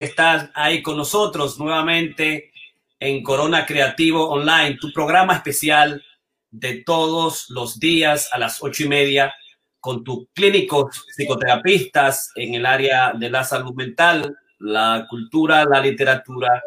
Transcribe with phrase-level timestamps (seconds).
[0.00, 2.50] estás ahí con nosotros nuevamente
[2.98, 6.02] en Corona Creativo Online, tu programa especial
[6.50, 9.32] de todos los días a las ocho y media
[9.78, 16.62] con tus clínicos psicoterapistas en el área de la salud mental, la cultura, la literatura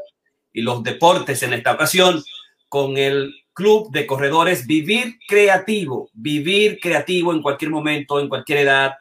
[0.51, 2.23] y los deportes en esta ocasión
[2.69, 8.93] con el Club de Corredores Vivir Creativo, vivir creativo en cualquier momento, en cualquier edad,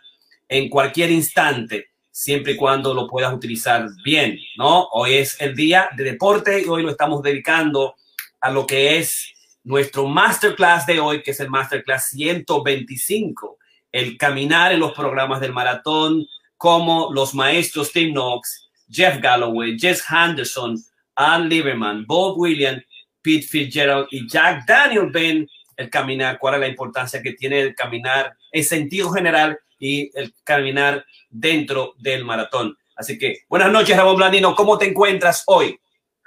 [0.48, 4.86] en cualquier instante, siempre y cuando lo puedas utilizar bien, ¿no?
[4.92, 7.96] Hoy es el día de deporte y hoy lo estamos dedicando
[8.40, 9.32] a lo que es
[9.64, 13.58] nuestro masterclass de hoy, que es el masterclass 125,
[13.90, 16.26] el caminar en los programas del maratón,
[16.58, 20.76] como los maestros Tim Knox, Jeff Galloway, Jess Henderson,
[21.16, 22.84] Ann Lieberman, Bob Williams,
[23.22, 27.74] Pete Fitzgerald y Jack Daniel ven el caminar, cuál es la importancia que tiene el
[27.74, 32.76] caminar en sentido general y el caminar dentro del maratón.
[32.94, 34.54] Así que buenas noches, Ramón Blandino.
[34.54, 35.76] ¿Cómo te encuentras hoy?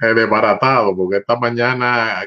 [0.02, 2.22] Eh, desbaratado, porque esta mañana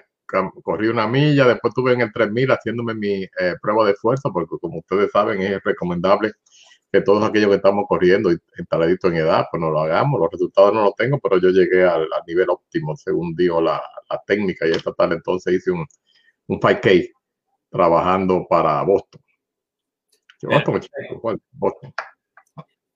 [0.63, 4.57] corrí una milla, después estuve en el 3000 haciéndome mi eh, prueba de fuerza, porque
[4.59, 6.33] como ustedes saben es recomendable
[6.91, 10.19] que todos aquellos que estamos corriendo y instaladitos en edad, pues no lo hagamos.
[10.19, 14.23] Los resultados no los tengo, pero yo llegué al, nivel óptimo, según dijo la, la,
[14.27, 15.13] técnica y esta tal.
[15.13, 15.85] Entonces hice un,
[16.47, 17.13] un 5K
[17.71, 19.21] trabajando para Boston.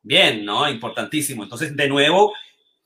[0.02, 0.68] Bien, ¿no?
[0.68, 1.44] Importantísimo.
[1.44, 2.32] Entonces, de nuevo,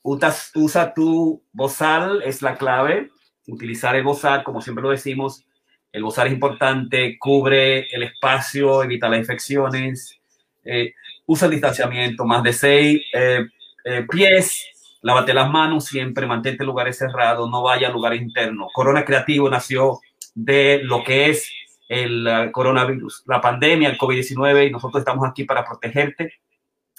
[0.03, 3.09] usa, tu bozal, es la clave.
[3.47, 5.45] Utilizar el bozal, como siempre lo decimos,
[5.91, 10.19] el bozal es importante, cubre el espacio, evita las infecciones,
[10.63, 10.93] eh,
[11.25, 13.45] usa el distanciamiento, más de seis eh,
[13.85, 14.67] eh, pies,
[15.01, 18.69] lávate las manos siempre, mantente en lugares cerrados, no vaya a lugares internos.
[18.73, 19.99] Corona Creativo nació
[20.35, 21.49] de lo que es
[21.87, 26.33] el coronavirus, la pandemia, el COVID-19, y nosotros estamos aquí para protegerte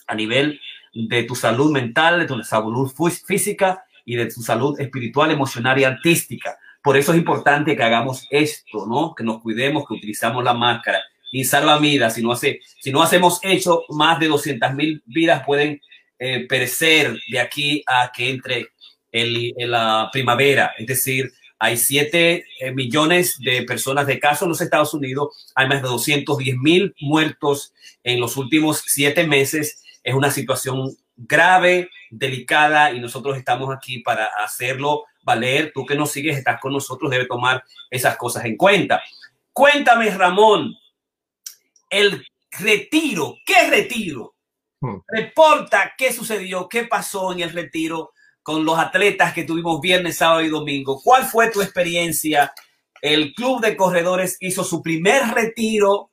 [0.07, 0.61] a nivel
[0.95, 2.91] de tu salud mental, de tu salud
[3.27, 6.57] física y de tu salud espiritual, emocional y artística.
[6.83, 9.15] Por eso es importante que hagamos esto, ¿no?
[9.15, 11.01] Que nos cuidemos, que utilizamos la máscara
[11.31, 12.15] y salva vidas.
[12.15, 12.59] Si no, si
[12.91, 15.81] no hacemos eso, más de 200 mil vidas pueden
[16.19, 18.69] eh, perecer de aquí a que entre
[19.13, 20.73] el, la primavera.
[20.79, 25.69] Es decir, hay 7 eh, millones de personas de casos en los Estados Unidos, hay
[25.69, 27.73] más de 210 mil muertos
[28.05, 34.25] en los últimos siete meses es una situación grave, delicada y nosotros estamos aquí para
[34.43, 35.73] hacerlo valer.
[35.75, 39.03] Tú que nos sigues, estás con nosotros, debe tomar esas cosas en cuenta.
[39.53, 40.75] Cuéntame, Ramón,
[41.91, 44.35] el retiro, ¿qué retiro?
[44.81, 45.01] Hmm.
[45.07, 48.13] Reporta qué sucedió, qué pasó en el retiro
[48.49, 51.03] con los atletas que tuvimos viernes, sábado y domingo.
[51.05, 52.51] ¿Cuál fue tu experiencia?
[53.03, 56.13] El club de corredores hizo su primer retiro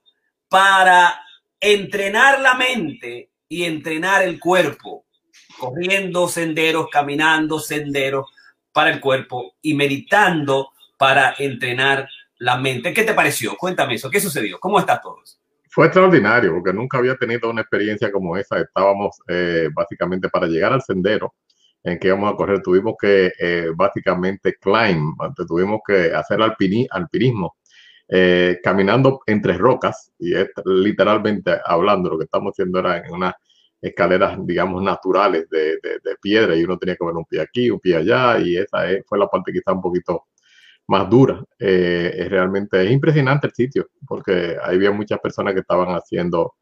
[0.49, 1.17] para
[1.61, 5.05] entrenar la mente y entrenar el cuerpo,
[5.57, 8.29] corriendo senderos, caminando senderos
[8.73, 12.09] para el cuerpo y meditando para entrenar
[12.39, 12.93] la mente.
[12.93, 13.55] ¿Qué te pareció?
[13.55, 14.09] Cuéntame eso.
[14.09, 14.59] ¿Qué sucedió?
[14.59, 15.39] ¿Cómo estás todos?
[15.69, 18.59] Fue extraordinario porque nunca había tenido una experiencia como esa.
[18.59, 21.33] Estábamos eh, básicamente para llegar al sendero
[21.85, 25.15] en que íbamos a correr, tuvimos que eh, básicamente climb,
[25.47, 27.55] tuvimos que hacer alpinismo
[28.07, 30.33] eh, caminando entre rocas y
[30.65, 33.33] literalmente hablando, lo que estamos haciendo era en unas
[33.81, 37.79] escaleras, digamos, naturales de, de, piedra y uno tenía que ver un pie aquí, un
[37.79, 40.25] pie allá y esa fue la parte que está un poquito
[40.87, 41.43] más dura.
[41.59, 46.55] Eh, es realmente es impresionante el sitio porque había muchas personas que estaban haciendo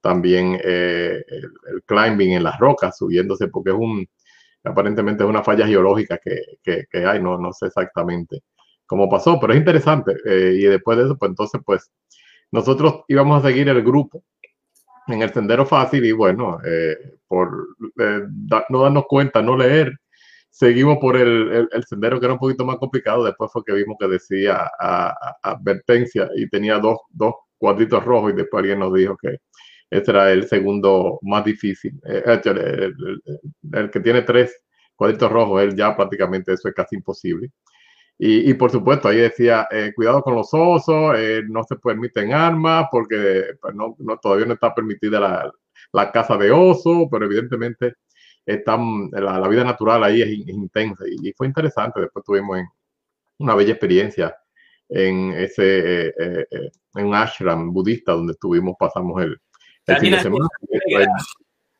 [0.00, 4.06] también eh, el, climbing en las rocas, subiéndose porque es un,
[4.70, 8.42] aparentemente es una falla geológica que, que, hay, no, no sé exactamente
[8.86, 10.16] cómo pasó, pero es interesante.
[10.24, 11.90] Eh, y después de eso, pues entonces, pues
[12.50, 14.22] nosotros íbamos a seguir el grupo
[15.08, 16.96] en el sendero fácil y bueno, eh,
[17.28, 17.68] por
[17.98, 18.22] eh,
[18.68, 19.92] no darnos cuenta, no leer,
[20.50, 23.24] seguimos por el, el, sendero que era un poquito más complicado.
[23.24, 24.70] Después fue que vimos que decía
[25.42, 29.38] advertencia y tenía dos, dos cuadritos rojos y después alguien nos dijo que
[29.90, 32.00] ese era el segundo más difícil.
[32.04, 33.22] el,
[33.72, 34.64] el que tiene tres
[34.96, 37.50] cuadritos rojos, él ya prácticamente eso es casi imposible.
[38.18, 42.86] Y, por supuesto, ahí decía, eh, cuidado con los osos, eh, no se permiten armas
[42.90, 45.52] porque pues, no, todavía no está permitida la,
[45.92, 47.94] la caza de osos, pero evidentemente
[48.46, 52.00] están, la, la vida natural ahí es, intensa y, fue interesante.
[52.00, 52.60] Después tuvimos
[53.38, 54.34] una bella experiencia
[54.88, 56.46] en ese eh,
[56.94, 59.38] en un ashram budista donde estuvimos, pasamos el,
[59.86, 60.48] el fin de semana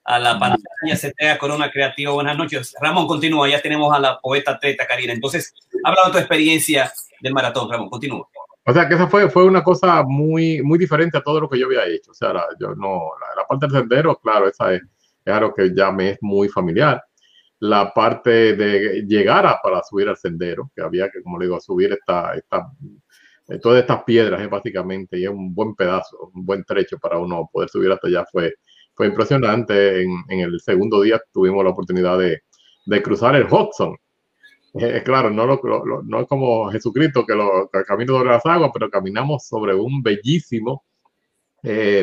[0.06, 2.14] a la pantalla se tenga Corona Creativo.
[2.14, 2.74] Buenas noches.
[2.80, 3.48] Ramón, continúa.
[3.48, 5.12] Ya tenemos a la poeta atleta Karina.
[5.12, 7.90] Entonces, habla de tu experiencia del maratón, Ramón.
[7.90, 8.28] Continúa.
[8.64, 11.58] O sea, que esa fue, fue una cosa muy, muy diferente a todo lo que
[11.58, 12.12] yo había hecho.
[12.12, 14.82] O sea, la, yo no, la, parte del sendero, claro, esa es,
[15.24, 17.02] es, algo que ya me es muy familiar.
[17.58, 21.60] la parte de llegar a, para subir al sendero, que había que, como le digo,
[21.60, 22.70] subir esta, esta,
[23.48, 27.18] eh, todas estas piedras, eh, básicamente, y es un buen pedazo, un buen trecho para
[27.18, 28.24] uno poder subir hasta allá.
[28.30, 28.54] Fue,
[28.94, 30.02] fue impresionante.
[30.02, 32.40] En, el segundo día tuvimos la oportunidad de,
[32.86, 33.96] de cruzar el Hudson.
[34.74, 38.70] Eh, claro, no, lo, no es como Jesucristo que lo que camina sobre las aguas,
[38.74, 40.84] pero caminamos sobre un bellísimo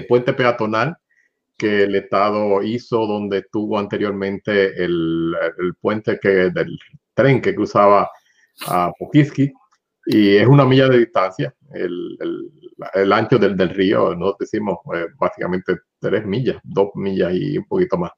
[0.09, 0.97] puente peatonal
[1.57, 6.77] que el Estado hizo donde estuvo anteriormente el, el puente que, del
[7.13, 8.09] tren que cruzaba
[8.67, 9.53] a Pokiski
[10.05, 12.51] y es una milla de distancia, el, el,
[12.93, 17.65] el ancho del, del, río, nos decimos eh, básicamente tres millas, dos millas y un
[17.65, 18.11] poquito más.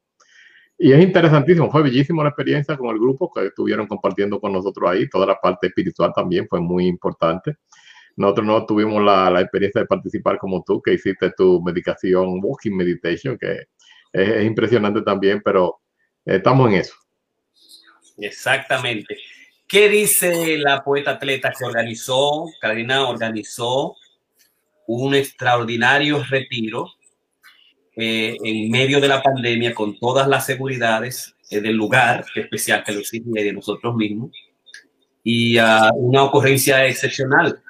[0.78, 4.90] Y es interesantísimo, fue bellísimo la experiencia con el grupo que estuvieron compartiendo con nosotros
[4.90, 7.56] ahí, toda la parte espiritual también fue muy importante.
[8.16, 12.76] Nosotros no tuvimos la, la, experiencia de participar como tú, que hiciste tu medicación, Walking
[12.76, 13.66] Meditation, que es,
[14.12, 15.80] es impresionante también, pero
[16.24, 16.94] estamos en eso.
[18.18, 19.16] Exactamente.
[19.68, 23.96] ¿Qué dice la poeta atleta que organizó, Carolina organizó
[24.86, 26.92] un extraordinario retiro
[27.96, 32.92] eh, en medio de la pandemia con todas las seguridades eh, del lugar especial que
[32.92, 34.30] lo exige de nosotros mismos
[35.24, 37.60] y uh, una ocurrencia excepcional?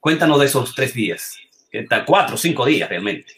[0.00, 1.38] Cuéntanos de esos tres días,
[2.04, 3.32] cuatro o cinco días realmente.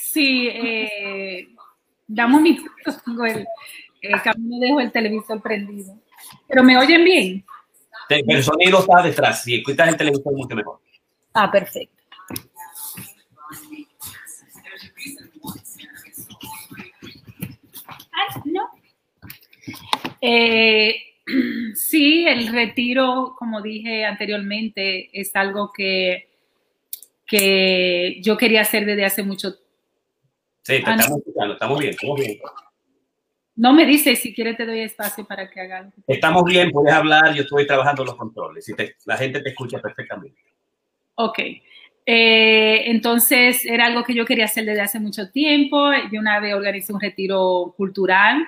[0.00, 1.48] Sí, eh,
[2.06, 2.56] damos mi
[4.02, 5.94] el, el camino dejo el televisor prendido.
[6.48, 7.44] Pero me oyen bien.
[8.08, 9.42] El sonido está detrás.
[9.42, 10.80] Si escuchas el televisor, mucho mejor.
[11.32, 12.02] Ah, perfecto.
[18.12, 18.68] Ay, no.
[20.20, 20.94] Eh,
[21.74, 26.28] sí, el retiro, como dije anteriormente, es algo que,
[27.26, 29.62] que yo quería hacer desde hace mucho tiempo.
[30.64, 32.38] Sí, te estamos escuchando, estamos bien, estamos bien.
[33.54, 35.92] No me dice si quiere te doy espacio para que haga algo.
[36.06, 39.78] Estamos bien, puedes hablar, yo estoy trabajando los controles y te, la gente te escucha
[39.78, 40.40] perfectamente.
[41.16, 41.38] Ok.
[42.04, 45.92] Eh, entonces era algo que yo quería hacer desde hace mucho tiempo.
[46.10, 48.46] Yo una vez organizé un retiro cultural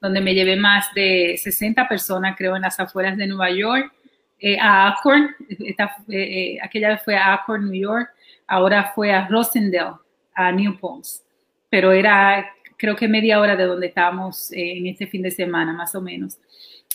[0.00, 3.92] donde me llevé más de 60 personas, creo, en las afueras de Nueva York,
[4.38, 5.34] eh, a Acorn.
[5.48, 8.10] Esta, eh, aquella vez fue a Acorn, New York.
[8.46, 9.96] Ahora fue a Rosendale,
[10.34, 11.24] a New Paltz.
[11.70, 15.72] Pero era creo que media hora de donde estábamos eh, en este fin de semana,
[15.72, 16.38] más o menos.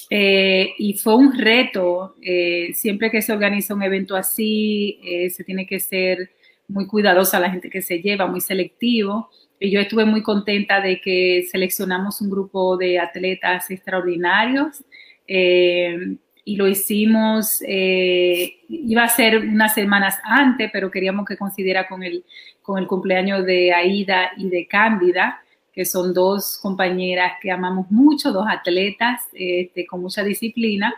[0.09, 5.43] Eh, y fue un reto, eh, siempre que se organiza un evento así, eh, se
[5.43, 6.31] tiene que ser
[6.67, 9.29] muy cuidadosa la gente que se lleva, muy selectivo.
[9.59, 14.83] Yo estuve muy contenta de que seleccionamos un grupo de atletas extraordinarios
[15.27, 22.23] y lo hicimos, iba a ser unas semanas antes, pero queríamos que considera con el,
[22.61, 25.41] con el cumpleaños de Aida y de Cándida
[25.79, 30.93] que son dos compañeras que amamos mucho, dos atletas este, con mucha disciplina,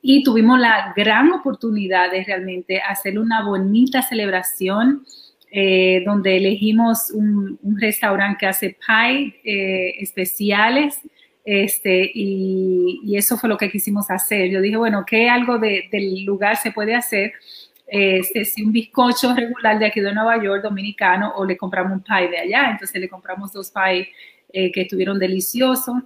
[0.00, 5.04] y tuvimos la gran oportunidad de realmente hacer una bonita celebración
[5.50, 10.98] eh, donde elegimos un, restaurante que hace pie eh, especiales.
[11.44, 14.48] Este, y, eso fue lo que quisimos hacer.
[14.48, 17.34] Yo dije, bueno, ¿qué algo de, del lugar se puede hacer?
[17.86, 22.02] Este, si un bizcocho regular de aquí de Nueva York, dominicano, o le compramos un
[22.02, 22.70] pie de allá.
[22.70, 24.08] Entonces le compramos dos pies
[24.52, 25.96] eh, que estuvieron deliciosos.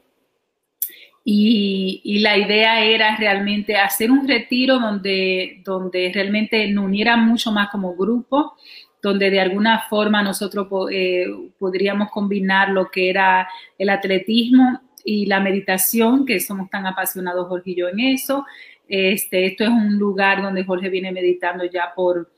[1.29, 7.51] Y, y, la idea era realmente hacer un retiro donde, donde realmente nos uniera mucho
[7.51, 8.55] más como grupo,
[9.03, 11.27] donde de alguna forma nosotros eh,
[11.59, 17.71] podríamos combinar lo que era el atletismo y la meditación, que somos tan apasionados Jorge
[17.71, 18.45] y yo en eso,
[18.89, 22.31] este, esto es un lugar donde Jorge viene meditando ya por,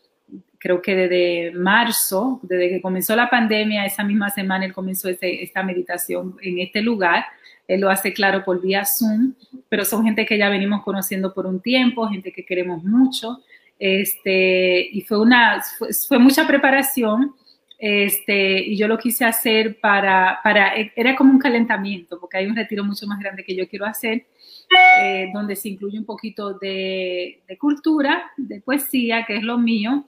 [0.59, 5.43] creo que desde marzo, desde que comenzó la pandemia, esa misma semana él comenzó este,
[5.43, 7.25] esta meditación en este lugar.
[7.67, 9.35] Él lo hace claro por vía Zoom,
[9.69, 13.43] pero son gente que ya venimos conociendo por un tiempo, gente que queremos mucho.
[13.79, 17.35] Este, y fue, una, fue, fue mucha preparación.
[17.79, 22.57] Este, y yo lo quise hacer para, para, era como un calentamiento, porque hay un
[22.57, 24.25] retiro mucho más grande que yo quiero hacer
[24.71, 30.05] eh, donde se incluye un poquito de, de, cultura, de poesía, que es lo mío,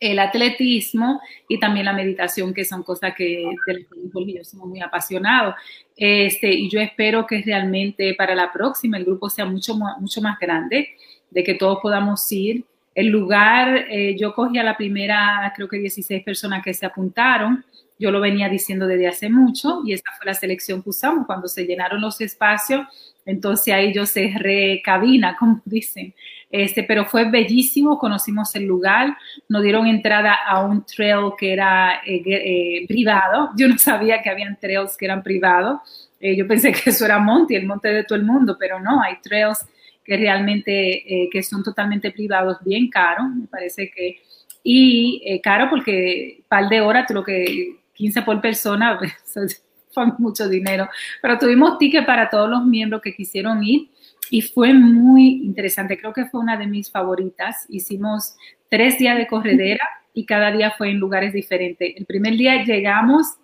[0.00, 4.68] el atletismo y también la meditación, que son cosas que de las que yo somos
[4.68, 5.54] muy apasionados.
[5.96, 10.38] Este, y yo espero que realmente para la próxima el grupo sea mucho, mucho más
[10.38, 10.88] grande,
[11.30, 12.64] de que todos podamos ir.
[12.94, 17.64] El lugar, eh, yo cogí a la primera, creo que 16 personas que se apuntaron
[17.98, 21.48] yo lo venía diciendo desde hace mucho y esa fue la selección que usamos cuando
[21.48, 22.86] se llenaron los espacios.
[23.26, 26.14] Entonces ahí yo cerré cabina, como dicen.
[26.50, 29.16] Este, pero fue bellísimo, conocimos el lugar,
[29.48, 33.50] nos dieron entrada a un trail que era eh, eh, privado.
[33.56, 35.80] Yo no sabía que habían trails que eran privados.
[36.20, 39.02] Eh, yo pensé que eso era monte, el monte de todo el mundo, pero no,
[39.02, 39.66] hay trails
[40.02, 44.20] que realmente que son totalmente privados, bien caros, me parece que
[44.62, 48.98] y caro porque par de horas, lo que 15 por persona,
[50.04, 50.88] fue mucho dinero,
[51.22, 53.90] pero tuvimos ticket para todos los miembros que quisieron ir
[54.30, 57.66] y fue muy interesante, creo que fue una de mis favoritas.
[57.68, 58.36] Hicimos
[58.68, 61.94] tres días de corredera y cada día fue en lugares diferentes.
[61.96, 63.36] El primer día llegamos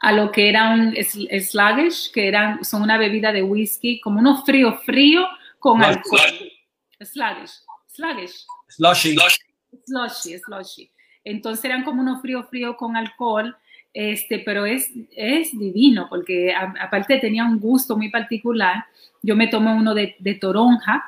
[0.00, 4.44] a lo que era un sluggish, que eran, son una bebida de whisky, como unos
[4.44, 5.26] frío frío
[5.58, 6.20] con alcohol.
[7.00, 8.46] Sluggish, sluggish.
[8.68, 9.16] Slushy.
[9.86, 10.90] Slushy, slushy.
[11.24, 13.56] Entonces eran como unos frío frío con alcohol,
[13.92, 18.84] este, pero es, es divino porque aparte tenía un gusto muy particular.
[19.22, 21.04] Yo me tomé uno de, toronja,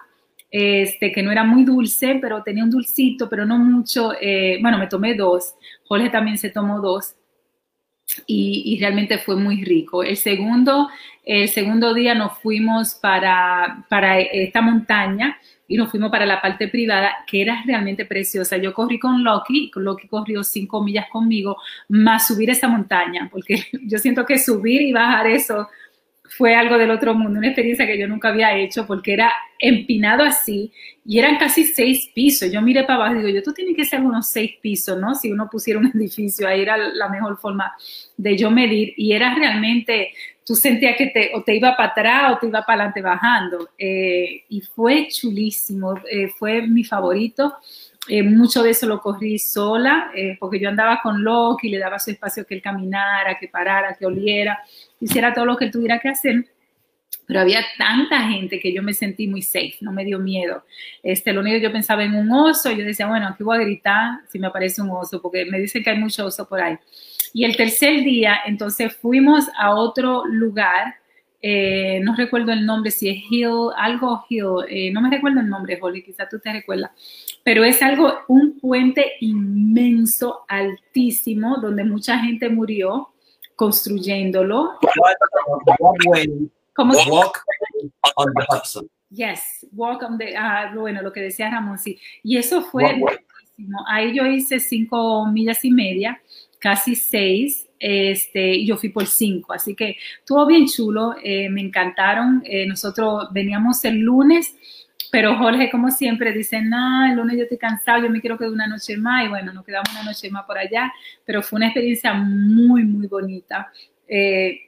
[0.50, 4.12] este, que no era muy dulce, pero tenía un dulcito, pero no mucho.
[4.20, 5.54] Eh, bueno, me tomé dos.
[5.84, 7.14] Jorge también se tomó dos.
[8.26, 10.02] Y, realmente fue muy rico.
[10.02, 10.88] El segundo,
[11.25, 15.38] el segundo día nos fuimos para, para esta montaña
[15.71, 18.57] y nos fuimos para la parte privada, que era realmente preciosa.
[18.57, 21.59] Yo corrí con Loki, Loki corrió cinco millas conmigo,
[21.89, 25.69] más subir esa montaña, porque yo siento que subir y bajar eso
[26.37, 30.25] fue algo del otro mundo, una experiencia que yo nunca había hecho porque era empinado
[30.25, 30.73] así
[31.05, 32.50] y eran casi seis pisos.
[32.50, 35.15] Yo miré para abajo y digo, yo tú tienes que ser unos seis pisos, ¿no?
[35.15, 37.73] Si uno pusiera un edificio, ahí era la mejor forma
[38.17, 40.12] de yo medir y era realmente,
[40.50, 43.69] tú sentías que te, o te iba para atrás o te iba para adelante bajando
[43.78, 47.54] eh, y fue chulísimo, eh, fue mi favorito.
[48.09, 52.11] Eh, mucho de eso lo corrí sola, porque yo andaba con Loki, le daba su
[52.11, 54.59] espacio que él caminara, que parara, que oliera
[54.99, 56.45] hiciera todo lo que tuviera que hacer.
[57.26, 60.64] Pero había tanta gente que yo me sentí muy safe, no me dio miedo.
[61.00, 63.61] Este, lo único que yo pensaba en un oso, yo decía, bueno, aquí voy a
[63.61, 66.76] gritar si me aparece un oso, porque me dicen que hay mucho oso por ahí.
[67.32, 70.96] Y el tercer día, entonces fuimos a otro lugar,
[71.42, 75.49] eh, no recuerdo el nombre, si es Hill, algo Hill, eh, no me recuerdo el
[75.49, 76.90] nombre, Holly, quizá tú te recuerdas,
[77.44, 83.10] pero es algo, un puente inmenso, altísimo, donde mucha gente murió
[83.54, 84.78] construyéndolo.
[86.75, 87.44] ¿Cómo walk
[88.16, 88.90] on the Hudson.
[89.10, 91.99] Yes, walk on the, ah, bueno, lo que decía Ramón, sí.
[92.22, 93.02] Y eso fue.
[93.88, 96.20] Ahí yo hice cinco millas y media,
[96.61, 102.43] casi seis, este, yo fui por cinco, así que estuvo bien chulo, eh, me encantaron.
[102.45, 104.55] Eh, nosotros veníamos el lunes
[105.11, 108.52] pero Jorge, como siempre, dice, no, el lunes yo estoy cansado, yo me quiero quedar
[108.52, 109.25] una noche más.
[109.25, 110.93] Y bueno, nos quedamos una noche más por allá,
[111.25, 113.73] pero fue una experiencia muy, muy bonita.
[114.07, 114.61] Eh,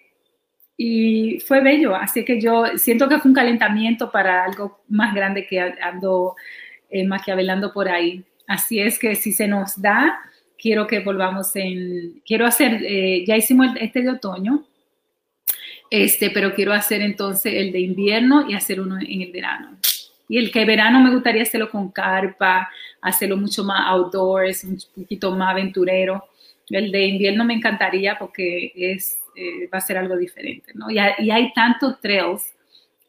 [0.77, 5.47] y fue bello, así que yo siento que fue un calentamiento para algo más grande
[5.47, 6.35] que ando
[6.91, 8.25] eh, maquiavelando por ahí.
[8.49, 10.19] Así es que si se nos da,
[10.63, 14.65] quiero que volvamos en, quiero hacer, eh, ya hicimos este de otoño,
[15.91, 19.77] este, pero quiero hacer entonces el de invierno y hacer uno en el verano.
[20.29, 22.71] Y el que verano me gustaría hacerlo con carpa,
[23.03, 26.25] hacerlo mucho más outdoors, un poquito más aventurero.
[26.71, 30.91] El de invierno me encantaría porque es, eh, va a ser algo diferente, ¿no?
[30.91, 32.55] Y, hay tantos trails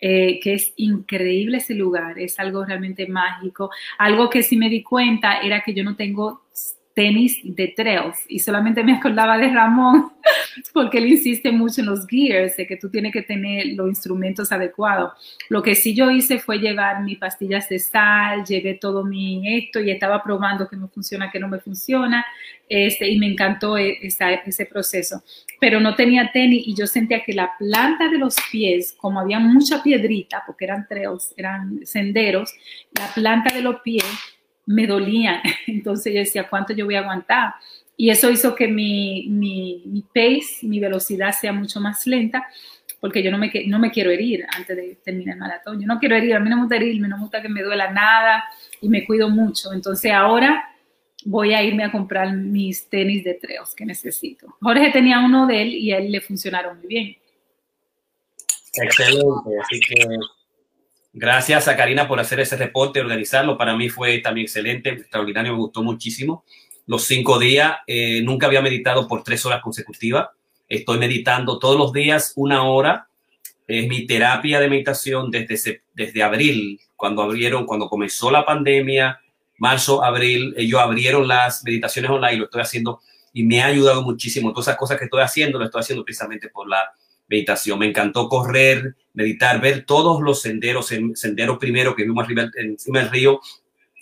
[0.01, 3.69] eh, que es increíble ese lugar, es algo realmente mágico.
[3.99, 6.41] Algo que sí me di cuenta era que yo no tengo
[6.93, 10.11] tenis de trails y solamente me acordaba de Ramón
[10.73, 14.51] porque él insiste mucho en los gears, de que tú tienes que tener los instrumentos
[14.51, 15.11] adecuados.
[15.49, 19.79] Lo que sí yo hice fue llevar mis pastillas de sal, llevé todo mi esto
[19.79, 22.25] y estaba probando que me funciona, que no me funciona,
[22.69, 25.23] este, y me encantó e, ese proceso.
[25.59, 29.39] Pero no tenía tenis y yo sentía que la planta de los pies, como había
[29.39, 32.53] mucha piedrita, porque eran trails, eran senderos,
[32.97, 34.05] la planta de los pies
[34.65, 35.41] me dolían.
[35.67, 37.53] Entonces yo decía, ¿cuánto yo voy a aguantar?
[37.95, 42.47] Y eso hizo que mi, mi, mi pace, mi velocidad sea mucho más lenta,
[42.99, 45.79] porque yo no me, no me quiero herir antes de terminar el maratón.
[45.79, 47.61] Yo no quiero herir, a mí no me gusta herirme, no me gusta que me
[47.61, 48.45] duela nada
[48.81, 49.73] y me cuido mucho.
[49.73, 50.69] Entonces ahora
[51.25, 54.55] voy a irme a comprar mis tenis de treos que necesito.
[54.61, 57.17] Jorge tenía uno de él y a él le funcionaron muy bien.
[58.73, 59.95] Excelente, así que
[61.15, 63.55] Gracias a Karina por hacer ese reporte, organizarlo.
[63.55, 66.43] Para mí fue también excelente, extraordinario, me gustó muchísimo.
[66.87, 70.29] Los cinco días, eh, nunca había meditado por tres horas consecutivas.
[70.67, 73.07] Estoy meditando todos los días una hora.
[73.67, 79.19] Es mi terapia de meditación desde, desde abril, cuando abrieron, cuando comenzó la pandemia,
[79.59, 83.01] marzo, abril, ellos abrieron las meditaciones online, lo estoy haciendo
[83.31, 84.51] y me ha ayudado muchísimo.
[84.51, 86.91] Todas esas cosas que estoy haciendo, lo estoy haciendo precisamente por la
[87.27, 87.79] meditación.
[87.79, 93.11] Me encantó correr, meditar, ver todos los senderos, senderos primero que vimos arriba, encima del
[93.11, 93.41] río,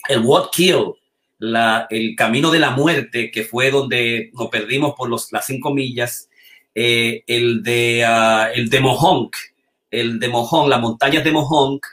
[0.09, 0.93] el What Kill,
[1.39, 5.73] la, el camino de la muerte, que fue donde nos perdimos por los, las cinco
[5.73, 6.29] millas,
[6.73, 9.35] eh, el, de, uh, el de Mohonk,
[9.89, 11.85] el de Mohonk, las montañas de Mohonk,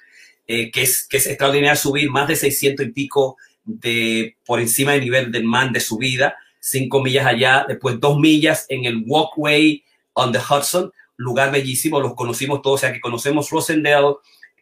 [0.46, 4.92] eh, que, es, que es extraordinario subir más de 600 y pico de, por encima
[4.92, 9.84] del nivel del mar de subida, cinco millas allá, después dos millas en el Walkway
[10.14, 14.14] on the Hudson, lugar bellísimo, los conocimos todos, o sea que conocemos Rosendale,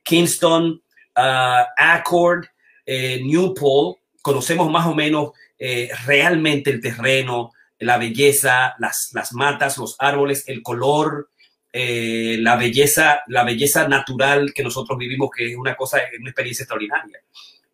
[0.03, 0.83] Kingston,
[1.17, 2.47] uh, Accord,
[2.85, 9.77] eh, Newport, conocemos más o menos eh, realmente el terreno, la belleza, las, las matas,
[9.77, 11.31] los árboles, el color,
[11.73, 16.63] eh, la belleza, la belleza natural que nosotros vivimos, que es una cosa, una experiencia
[16.63, 17.21] extraordinaria.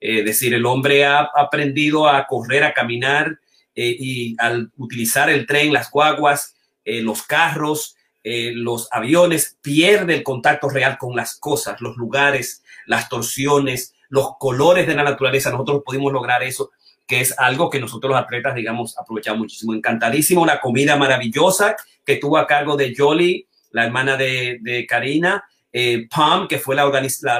[0.01, 3.39] Decir, el hombre ha aprendido a correr, a caminar
[3.73, 10.69] y al utilizar el tren, las guaguas, los carros, eh, los aviones, pierde el contacto
[10.69, 15.51] real con las cosas, los lugares, las torsiones, los colores de la naturaleza.
[15.51, 16.71] Nosotros pudimos lograr eso,
[17.07, 19.75] que es algo que nosotros los atletas, digamos, aprovechamos muchísimo.
[19.75, 26.07] Encantadísimo, la comida maravillosa que tuvo a cargo de Jolie, la hermana de, Karina, eh,
[26.15, 26.85] Pam, que fue la,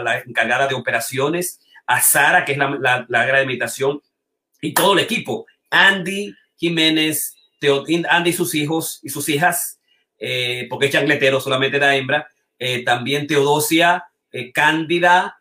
[0.01, 4.01] la, encargada de operaciones, a Sara, que es la, la, de meditación,
[4.61, 5.47] y todo el equipo.
[5.71, 7.37] Andy Jiménez,
[8.09, 9.79] Andy y sus hijos y sus hijas,
[10.25, 12.29] eh, porque es chancletero, solamente da hembra.
[12.57, 15.37] Eh, también Teodosia, eh, Cándida,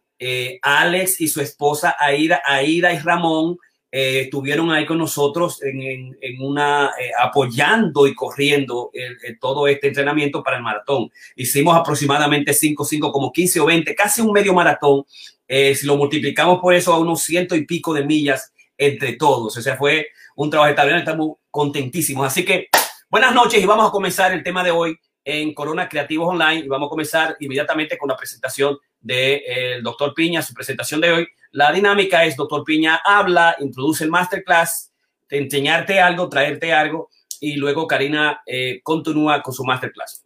[0.62, 3.58] Alex y su esposa Aida, Aida y Ramón
[3.90, 8.92] estuvieron ahí con nosotros en, una apoyando y corriendo
[9.40, 11.10] todo este entrenamiento para el maratón.
[11.36, 15.06] Hicimos aproximadamente 5, 5, como 15 o 20, casi un medio maratón.
[15.48, 19.58] si lo multiplicamos por eso a unos ciento y pico de millas entre todos.
[19.58, 22.28] O sea, fue un trabajo extraordinario, estamos contentísimos.
[22.28, 22.70] Así que
[23.12, 26.68] Buenas noches y vamos a comenzar el tema de hoy en Corona Creativos Online y
[26.70, 31.12] vamos a comenzar inmediatamente con la presentación del de, eh, doctor Piña, su presentación de
[31.12, 31.28] hoy.
[31.52, 34.94] La dinámica es, doctor Piña habla, introduce el masterclass,
[35.30, 37.10] enseñarte algo, traerte algo
[37.42, 40.24] y luego Karina eh, continúa con su masterclass.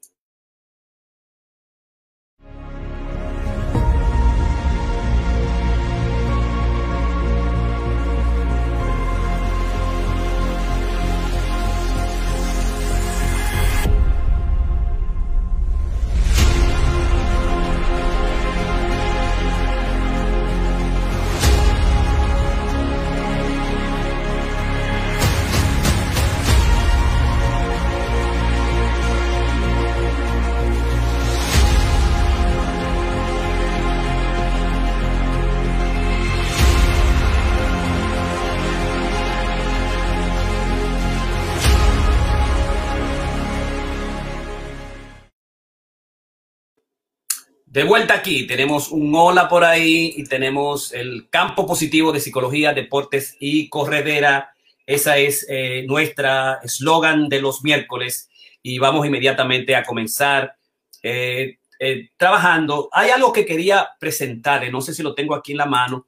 [47.76, 52.74] De vuelta aquí, tenemos un hola por ahí y tenemos el campo positivo de psicología,
[52.74, 54.56] deportes y corredera.
[54.86, 58.30] Esa es eh, nuestra eslogan de los miércoles
[58.64, 60.56] y vamos inmediatamente a comenzar
[61.04, 62.88] eh, eh, trabajando.
[62.94, 66.08] Hay algo que quería presentar, no sé si lo tengo aquí en la mano,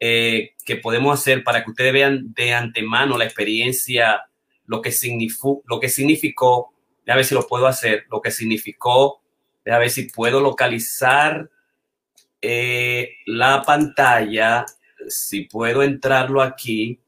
[0.00, 4.22] que podemos hacer para que ustedes vean de antemano la experiencia,
[4.64, 6.72] lo que, significó, lo que significó,
[7.06, 9.21] a ver si lo puedo hacer, lo que significó
[9.66, 11.48] a ver si puedo localizar
[12.40, 14.66] eh, la pantalla,
[15.08, 16.98] si puedo entrarlo aquí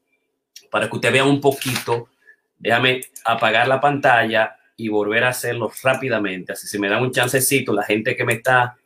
[0.71, 2.09] para que usted vea un poquito.
[2.57, 6.53] Déjame apagar la pantalla y volver a hacerlo rápidamente.
[6.53, 8.77] Así se me da un chancecito, la gente que me está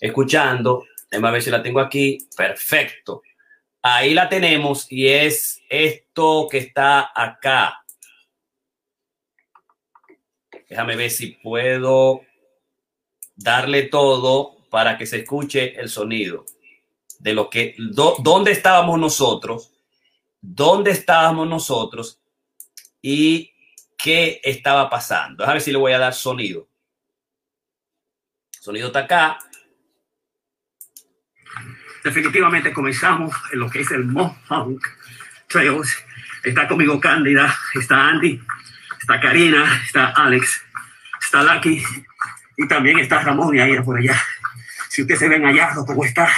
[0.00, 2.18] escuchando, déjame ver si la tengo aquí.
[2.36, 3.22] Perfecto.
[3.82, 7.84] Ahí la tenemos y es esto que está acá.
[10.68, 12.22] Déjame ver si puedo
[13.36, 16.46] darle todo para que se escuche el sonido
[17.18, 19.72] de lo que, dónde estábamos nosotros,
[20.40, 22.20] dónde estábamos nosotros
[23.00, 23.52] y
[23.96, 25.44] qué estaba pasando.
[25.44, 26.68] A ver si le voy a dar sonido.
[28.50, 29.38] Sonido está acá.
[32.02, 34.82] Definitivamente comenzamos en lo que es el Mohawk
[35.48, 35.96] Trails.
[36.42, 38.38] Está conmigo Cándida, está Andy,
[39.00, 40.62] está Karina, está Alex,
[41.22, 41.82] está Lucky
[42.56, 44.20] y también está Ramón y ahí por allá.
[44.88, 46.28] Si ustedes se ven allá, como está,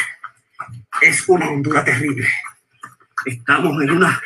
[1.00, 2.28] es una hondura terrible.
[3.24, 4.22] Estamos en una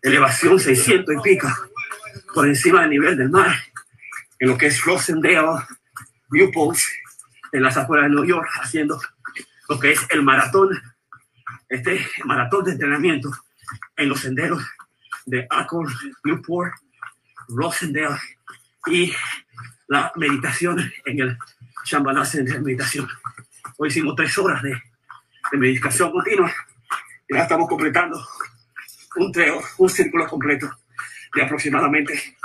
[0.00, 1.48] elevación 600 y pico
[2.34, 3.54] por encima del nivel del mar,
[4.38, 5.64] en lo que es Rosendale,
[6.30, 6.78] Newport,
[7.52, 9.00] en las afueras de Nueva York, haciendo
[9.68, 10.70] lo que es el maratón,
[11.68, 13.30] este maratón de entrenamiento
[13.96, 14.62] en los senderos
[15.26, 15.92] de Accord,
[16.24, 16.72] Newport,
[17.48, 18.18] Rosendale
[18.86, 19.12] y
[19.88, 21.38] la meditación en el
[21.84, 23.08] Shambhala Center de Meditación.
[23.78, 26.52] Hoy hicimos tres horas de, de meditación continua
[27.28, 28.24] y ya estamos completando
[29.16, 30.70] un treo, un círculo completo
[31.34, 32.36] de aproximadamente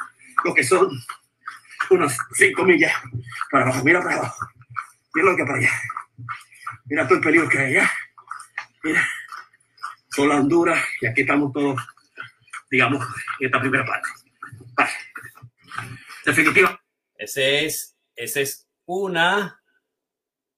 [0.43, 0.89] lo que son
[1.89, 2.93] unas cinco millas
[3.51, 3.83] para abajo.
[3.83, 4.47] Mira para abajo.
[5.13, 5.71] Mira lo que para allá.
[6.85, 7.91] Mira todo el peligro que hay allá.
[8.83, 9.07] Mira.
[10.09, 11.79] Son las Honduras y aquí estamos todos,
[12.71, 13.05] digamos,
[13.39, 14.09] en esta primera parte.
[14.75, 14.91] Vale.
[16.25, 16.79] Definitiva.
[17.17, 19.61] Ese es, ese es una.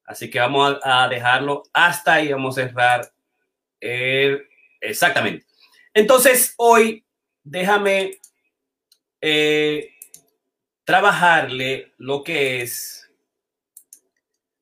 [0.06, 2.32] Así que vamos a, dejarlo hasta ahí.
[2.32, 3.12] Vamos a cerrar.
[4.82, 5.46] Exactamente.
[5.94, 7.06] Entonces, hoy
[7.44, 8.20] déjame
[9.22, 9.90] eh,
[10.84, 13.10] trabajarle lo que es,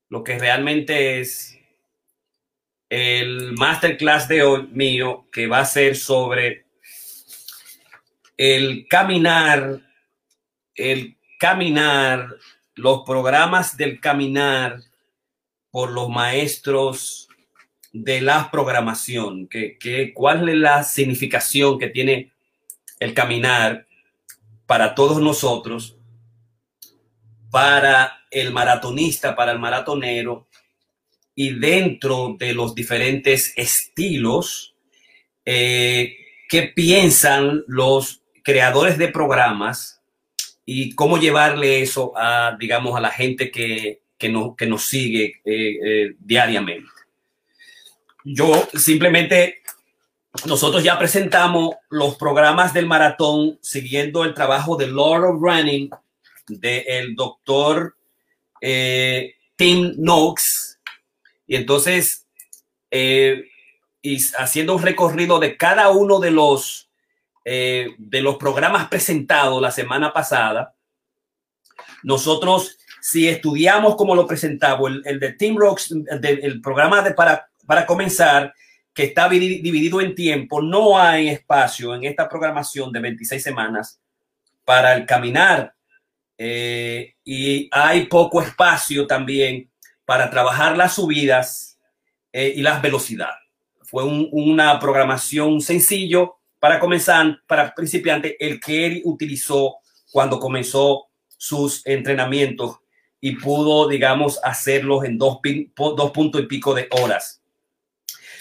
[0.08, 1.58] lo que realmente es
[2.88, 6.64] el masterclass de hoy mío, que va a ser sobre
[8.36, 9.80] el caminar,
[10.74, 12.36] el caminar,
[12.74, 14.80] los programas del caminar
[15.70, 17.28] por los maestros
[17.92, 22.32] de la programación, que, cuál es la significación que tiene
[23.00, 23.86] el caminar
[24.66, 25.96] para todos nosotros,
[27.50, 30.48] para el maratonista, para el maratonero,
[31.34, 34.74] y dentro de los diferentes estilos
[35.44, 36.16] eh,
[36.48, 39.97] que piensan los creadores de programas
[40.70, 45.40] y cómo llevarle eso a, digamos, a la gente que, que, no, que nos sigue
[45.42, 46.90] eh, eh, diariamente.
[48.22, 49.62] Yo simplemente,
[50.44, 55.88] nosotros ya presentamos los programas del maratón siguiendo el trabajo de Lord of Running
[56.48, 57.96] del doctor
[58.60, 60.76] eh, Tim Noakes.
[61.46, 62.26] Y entonces,
[62.90, 66.87] y haciendo un recorrido de cada uno de los,
[67.44, 70.74] eh, de los programas presentados la semana pasada,
[72.02, 77.48] nosotros, si estudiamos como lo presentamos, el, el de Tim Rocks, el, programa de para,
[77.66, 78.52] para comenzar,
[78.94, 84.00] que está dividido en tiempo, no hay espacio en esta programación de 26 semanas
[84.64, 85.72] para el caminar
[86.36, 89.70] eh, y hay poco espacio también
[90.04, 91.78] para trabajar las subidas
[92.32, 93.38] eh, y las velocidades.
[93.82, 99.76] Fue un, una programación sencillo para comenzar, para principiante, el que él utilizó
[100.10, 102.78] cuando comenzó sus entrenamientos
[103.20, 105.38] y pudo, digamos, hacerlos en dos,
[105.76, 107.42] dos puntos y pico de horas.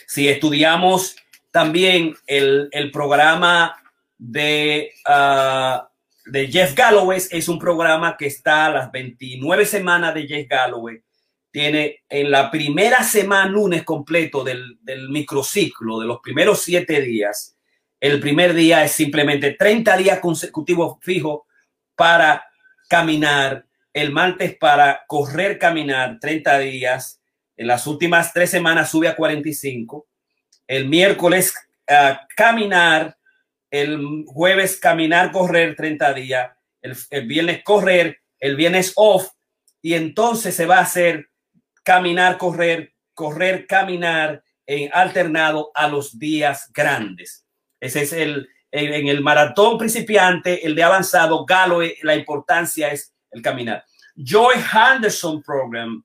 [0.07, 1.15] Si estudiamos
[1.51, 3.75] también el, el programa
[4.17, 5.85] de uh,
[6.27, 11.01] de Jeff Galloway es un programa que está a las 29 semanas de Jeff Galloway.
[11.51, 17.56] Tiene en la primera semana, lunes completo del, del microciclo, de los primeros siete días.
[17.99, 21.41] El primer día es simplemente 30 días consecutivos fijos
[21.95, 22.45] para
[22.87, 23.65] caminar.
[23.93, 27.19] El martes para correr, caminar 30 días.
[27.55, 30.07] En las últimas tres semanas sube a 45.
[30.67, 31.53] El miércoles
[31.89, 33.17] uh, caminar
[33.71, 39.29] el jueves caminar, correr 30 días, el, el, viernes correr, el viernes off,
[39.81, 41.29] y entonces se va a hacer
[41.83, 47.46] caminar, correr, correr, caminar en alternado a los días grandes.
[47.79, 53.41] Ese es el, en, el maratón principiante, el de avanzado, Galo, la importancia es el
[53.41, 53.85] caminar.
[54.15, 56.03] Joy Henderson Program,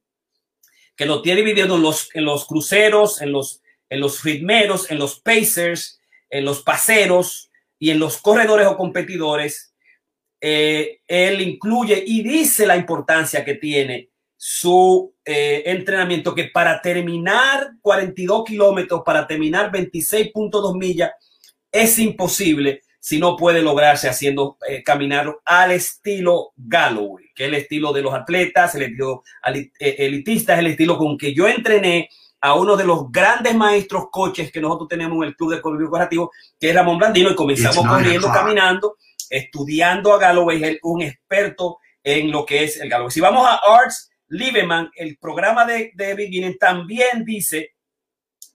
[0.95, 4.99] que lo tiene dividido en los, en los cruceros, en los, en los ritmeros, en
[4.99, 7.51] los pacers, en los paseros,
[7.83, 9.75] y en los corredores o competidores,
[10.41, 17.73] eh, él incluye y dice la importancia que tiene su eh, entrenamiento, que para terminar
[17.81, 21.11] 42 kilómetros, para terminar 26.2 millas,
[21.73, 27.55] es imposible si no puede lograrse haciendo eh, caminar al estilo Galloway, que es el
[27.57, 32.09] estilo de los atletas, el estilo eh, elitista, es el estilo con que yo entrené
[32.43, 35.91] a uno de los grandes maestros coches que nosotros tenemos en el Club de Corrido
[35.91, 36.31] Corporativo,
[36.61, 38.97] que es Ramón Blandino, y comenzamos corriendo, caminando,
[39.31, 43.13] estudiando a Galloway, es un experto en lo que es el Galloway.
[43.13, 47.75] Si vamos a Arts Lieberman, el programa de, de Beginning también dice,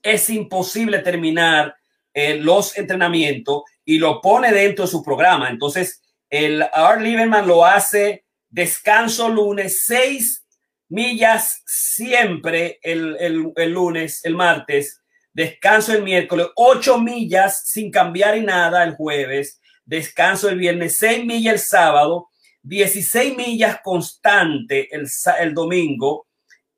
[0.02, 1.77] es imposible terminar
[2.20, 5.50] eh, los entrenamientos y lo pone dentro de su programa.
[5.50, 10.44] Entonces, el Art Lieberman lo hace descanso lunes, seis
[10.88, 13.16] millas siempre el,
[13.54, 15.00] el, lunes, el martes,
[15.32, 21.24] descanso el miércoles, ocho millas sin cambiar y nada el jueves, descanso el viernes, seis
[21.24, 22.30] millas el sábado,
[22.62, 25.06] 16 millas constante el,
[25.38, 26.26] el domingo,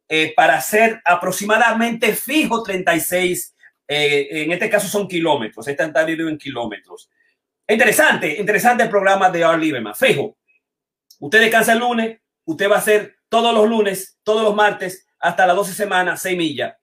[0.07, 3.55] eh, para hacer aproximadamente fijo 36,
[3.92, 7.11] eh, en este caso son kilómetros, está dividido en kilómetros.
[7.66, 9.96] Interesante, interesante el programa de Art Lieberman.
[9.96, 10.38] Fijo,
[11.18, 15.44] usted descansa el lunes, usted va a hacer todos los lunes, todos los martes, hasta
[15.44, 16.76] las 12 semanas, 6 millas.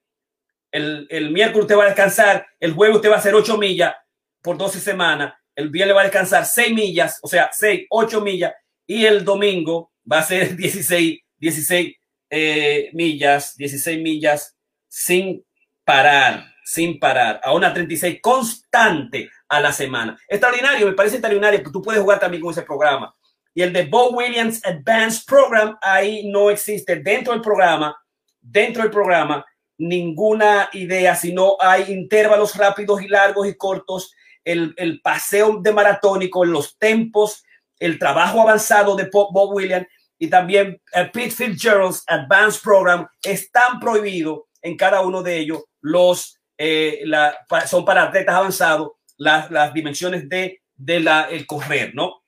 [0.70, 3.94] El, el miércoles usted va a descansar, el jueves usted va a hacer 8 millas
[4.42, 8.52] por 12 semanas, el viernes va a descansar 6 millas, o sea, 6, 8 millas,
[8.86, 11.96] y el domingo va a ser 16, 16
[12.28, 14.54] eh, millas, 16 millas
[14.88, 15.42] sin
[15.84, 20.18] parar, sin parar, a una 36 constante a la semana.
[20.28, 23.16] Extraordinario, me parece extraordinario, tú puedes jugar también con ese programa.
[23.54, 27.96] Y el de Bo Williams Advanced Program, ahí no existe dentro del programa,
[28.38, 29.46] dentro del programa,
[29.78, 34.12] ninguna idea, sino hay intervalos rápidos y largos y cortos,
[34.44, 37.44] el, el paseo de maratónico, los tempos,
[37.78, 39.86] el trabajo avanzado de Bob Williams
[40.18, 45.64] y también el Pete Fitzgerald's Advanced Program están prohibidos en cada uno de ellos.
[45.80, 51.94] Los eh, la, son para atletas avanzados las, las dimensiones de, de la, el correr,
[51.94, 52.24] ¿no?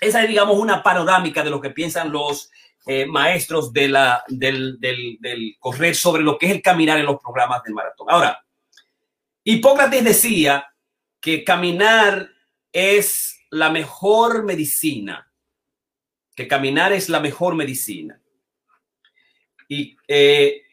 [0.00, 2.50] Esa es, digamos, una panorámica de lo que piensan los
[2.86, 7.06] eh, maestros de la, del, del, del correr sobre lo que es el caminar en
[7.06, 8.06] los programas del maratón.
[8.10, 8.44] Ahora,
[9.44, 10.66] Hipócrates decía
[11.20, 12.28] que caminar
[12.72, 15.30] es la mejor medicina,
[16.34, 18.20] que caminar es la mejor medicina.
[19.68, 20.63] Y eh,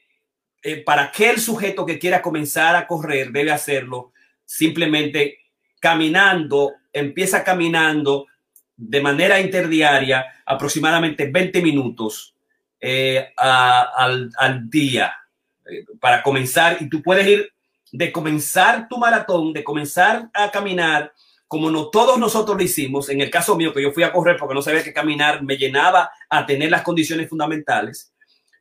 [0.64, 4.12] eh, para aquel sujeto que quiera comenzar a correr, debe hacerlo
[4.46, 5.40] simplemente
[5.80, 8.28] caminando, empieza caminando
[8.78, 12.36] de manera interdiaria aproximadamente 20 minutos
[12.80, 15.14] eh, al, al, día
[15.66, 16.78] eh, para comenzar.
[16.80, 17.52] Y tú puedes ir
[17.92, 21.12] de comenzar tu maratón, de comenzar a caminar,
[21.48, 23.10] como no todos nosotros lo hicimos.
[23.10, 25.58] En el caso mío, que yo fui a correr porque no sabía que caminar me
[25.58, 28.14] llenaba a tener las condiciones fundamentales,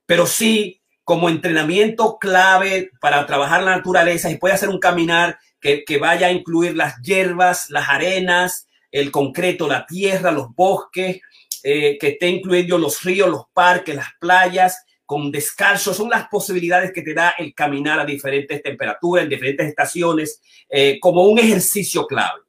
[0.07, 0.80] pero sí
[1.11, 6.29] como entrenamiento clave para trabajar la naturaleza y puede hacer un caminar que, que vaya
[6.29, 11.20] a incluir las hierbas, las arenas, el concreto, la tierra, los bosques,
[11.64, 16.92] eh, que esté incluyendo los ríos, los parques, las playas, con descalzo, son las posibilidades
[16.92, 22.07] que te da el caminar a diferentes temperaturas, en diferentes estaciones, eh, como un ejercicio
[22.07, 22.42] clave.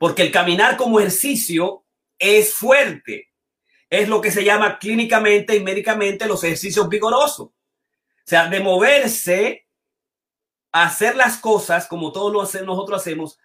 [0.00, 1.84] Porque el caminar como ejercicio
[2.18, 3.28] es fuerte,
[4.00, 7.48] es lo que se llama clínicamente y médicamente los ejercicios vigorosos.
[7.48, 9.66] O sea, de moverse,
[10.72, 13.38] hacer las cosas como todos nosotros hacemos,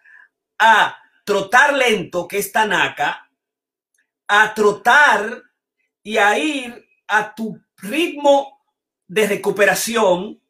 [0.57, 3.29] a trotar lento, que es tanaca,
[4.27, 5.43] a trotar
[6.01, 8.61] y a ir a tu ritmo
[9.07, 10.41] de recuperación,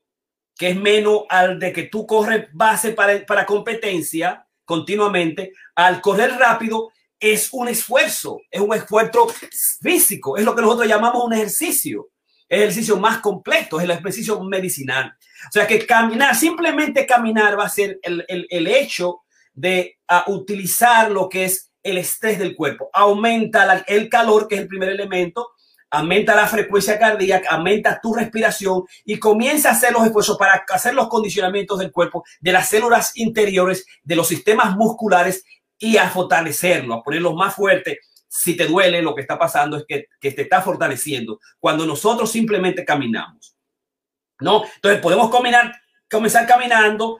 [0.55, 6.37] que es menos al de que tú corres base para, para competencia continuamente, al correr
[6.37, 9.27] rápido es un esfuerzo, es un esfuerzo
[9.81, 12.09] físico, es lo que nosotros llamamos un ejercicio,
[12.47, 15.13] ejercicio más completo, es el ejercicio medicinal.
[15.47, 19.21] O sea que caminar, simplemente caminar va a ser el, el, el hecho
[19.53, 22.89] de a utilizar lo que es el estrés del cuerpo.
[22.93, 25.49] Aumenta el calor, que es el primer elemento,
[25.91, 30.93] aumenta la frecuencia cardíaca, aumenta tu respiración y comienza a hacer los esfuerzos para hacer
[30.93, 35.43] los condicionamientos del cuerpo, de las células interiores, de los sistemas musculares
[35.79, 37.99] y a fortalecerlo, a ponerlo más fuerte.
[38.27, 42.31] Si te duele, lo que está pasando es que, que te está fortaleciendo cuando nosotros
[42.31, 43.55] simplemente caminamos.
[44.41, 44.63] ¿No?
[44.75, 45.73] Entonces podemos combinar,
[46.09, 47.19] comenzar caminando,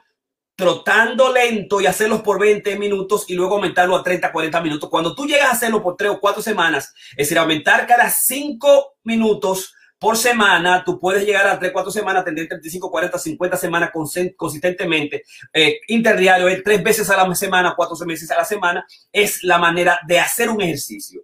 [0.59, 4.89] trotando lento y hacerlos por 20 minutos y luego aumentarlo a 30, 40 minutos.
[4.89, 8.97] Cuando tú llegas a hacerlo por 3 o 4 semanas, es decir, aumentar cada 5
[9.03, 13.91] minutos por semana, tú puedes llegar a 3, 4 semanas, tener 35, 40, 50 semanas
[14.35, 19.43] consistentemente, eh, interdiario, es 3 veces a la semana, 4 veces a la semana, es
[19.43, 21.23] la manera de hacer un ejercicio.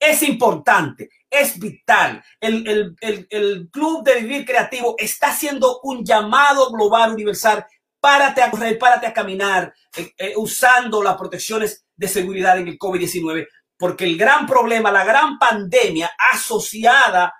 [0.00, 2.22] Es importante, es vital.
[2.40, 7.66] El, el, el, el Club de Vivir Creativo está haciendo un llamado global universal
[8.00, 12.78] párate a correr, párate a caminar, eh, eh, usando las protecciones de seguridad en el
[12.78, 17.34] COVID-19, porque el gran problema, la gran pandemia asociada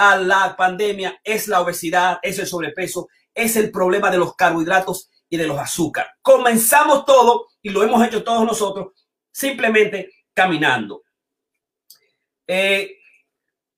[0.00, 5.36] la pandemia es la obesidad, es el sobrepeso, es el problema de los carbohidratos y
[5.36, 6.12] de los azúcares.
[6.22, 8.92] Comenzamos todo y lo hemos hecho todos nosotros
[9.30, 11.02] simplemente caminando.
[12.46, 12.98] Eh,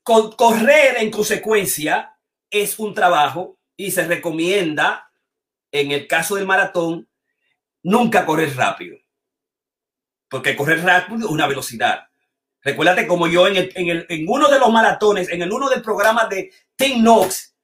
[0.02, 2.16] correr en consecuencia
[2.50, 5.10] es un trabajo y se recomienda
[5.72, 7.08] en el caso del maratón,
[7.82, 8.98] nunca correr rápido.
[10.28, 12.08] Porque correr rápido es una velocidad.
[12.62, 15.68] Recuérdate como yo en, el, en, el, en, uno de los maratones, en el uno
[15.68, 17.54] del programa de Tim Knox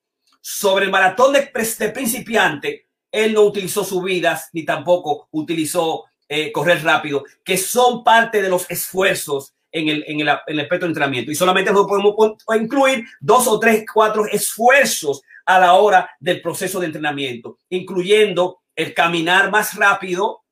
[0.40, 6.82] sobre el maratón de, de principiante, él no utilizó subidas ni tampoco utilizó eh, correr
[6.82, 10.90] rápido, que son parte de los esfuerzos en el, en el, en el aspecto de
[10.90, 11.30] entrenamiento.
[11.30, 12.14] Y solamente podemos
[12.54, 18.92] incluir dos o tres, cuatro esfuerzos a la hora del proceso de entrenamiento, incluyendo el
[18.92, 20.44] caminar más rápido,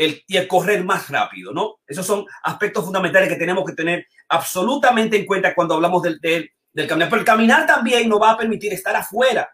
[0.00, 1.76] el, y el correr más rápido, ¿no?
[1.86, 6.50] Esos son aspectos fundamentales que tenemos que tener absolutamente en cuenta cuando hablamos del, del,
[6.72, 7.10] del caminar.
[7.10, 9.50] Pero el caminar también nos va a permitir estar afuera,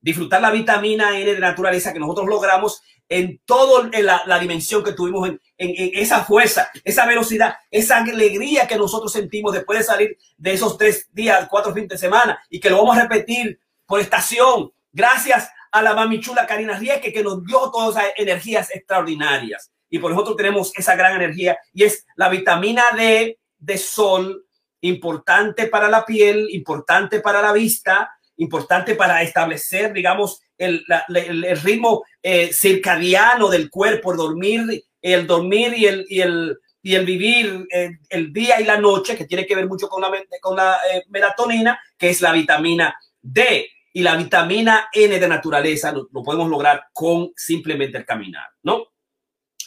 [0.00, 4.94] disfrutar la vitamina N de naturaleza que nosotros logramos en toda la, la, dimensión que
[4.94, 9.84] tuvimos, en, en, en, esa fuerza, esa velocidad, esa alegría que nosotros sentimos después de
[9.84, 13.60] salir de esos tres días, cuatro fines de semana, y que lo vamos a repetir
[13.84, 18.74] por estación, gracias a la mami chula Karina Rieke, que nos dio todas esas energías
[18.74, 19.70] extraordinarias.
[19.90, 24.46] Y por nosotros tenemos esa gran energía, y es la vitamina D de sol,
[24.82, 32.04] importante para la piel, importante para la vista, importante para establecer, digamos, el, el, ritmo
[32.22, 37.90] eh, circadiano del cuerpo, dormir, el dormir y el, y el, y el vivir eh,
[38.08, 41.04] el día y la noche, que tiene que ver mucho con la, con la eh,
[41.08, 46.48] melatonina, que es la vitamina D y la vitamina N de naturaleza, lo, lo podemos
[46.48, 48.86] lograr con simplemente el caminar, ¿no?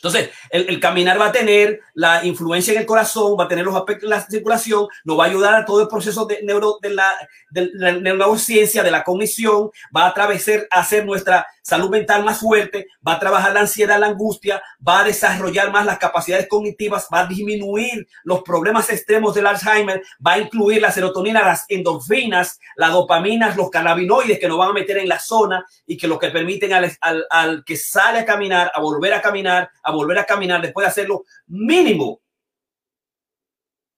[0.03, 3.73] Entonces, el, caminar va a tener la influencia en el corazón, va a tener los
[3.73, 6.89] aspectos de la circulación, nos va a ayudar a todo el proceso de, neuro, de,
[6.89, 7.13] la,
[7.51, 12.39] de la neurociencia, de la cognición, va a atravesar, a hacer nuestra salud mental más
[12.39, 17.08] fuerte, va a trabajar la ansiedad, la angustia, va a desarrollar más las capacidades cognitivas,
[17.12, 22.60] va a disminuir los problemas extremos del Alzheimer, va a incluir la serotonina, las endorfinas,
[22.76, 26.19] la dopamina, los cannabinoides que nos van a meter en la zona y que lo
[26.19, 30.19] que permiten al, al, al que sale a caminar, a volver a caminar, a volver
[30.19, 32.21] a caminar después de hacerlo mínimo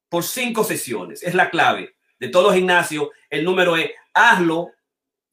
[0.08, 1.23] por cinco sesiones.
[1.23, 3.10] Es la clave de todo gimnasio.
[3.30, 4.69] El número es hazlo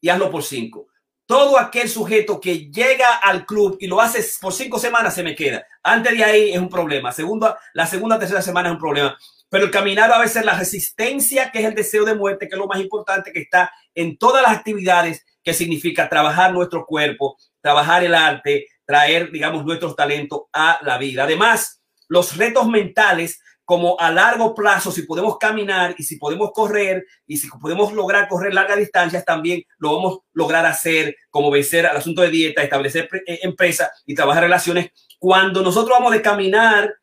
[0.01, 0.87] y hazlo por cinco
[1.25, 5.35] todo aquel sujeto que llega al club y lo hace por cinco semanas se me
[5.35, 5.65] queda.
[5.81, 7.11] Antes de ahí es un problema.
[7.11, 9.17] Segunda, la segunda, tercera semana es un problema.
[9.49, 12.59] Pero el caminar a ser la resistencia, que es el deseo de muerte, que es
[12.59, 18.03] lo más importante que está en todas las actividades, que significa trabajar nuestro cuerpo, trabajar
[18.03, 21.23] el arte, traer, digamos, nuestros talentos a la vida.
[21.23, 27.05] Además, los retos mentales como a largo plazo, si podemos caminar y si podemos correr
[27.25, 31.85] y si podemos lograr correr largas distancias, también lo vamos a lograr hacer, como vencer
[31.85, 34.91] al asunto de dieta, establecer eh, empresa y trabajar relaciones.
[35.17, 36.93] Cuando nosotros vamos de caminar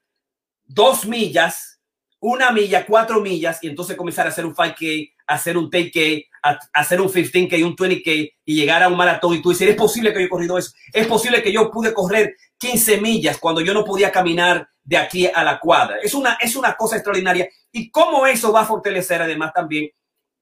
[0.65, 1.81] dos millas,
[2.19, 6.59] una milla, cuatro millas, y entonces comenzar a hacer un 5K, hacer un 10K, a,
[6.75, 9.35] hacer un 15K, un 20K y llegar a un maratón.
[9.35, 10.73] Y tú dices, es posible que yo he corrido eso.
[10.93, 15.27] Es posible que yo pude correr 15 millas cuando yo no podía caminar de aquí
[15.27, 15.97] a la cuadra.
[16.03, 17.49] Es una, es una cosa extraordinaria.
[17.73, 19.91] Y cómo eso va a fortalecer además también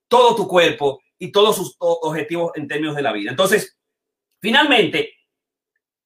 [0.09, 3.31] todo tu cuerpo y todos sus objetivos en términos de la vida.
[3.31, 3.79] Entonces,
[4.41, 5.15] finalmente,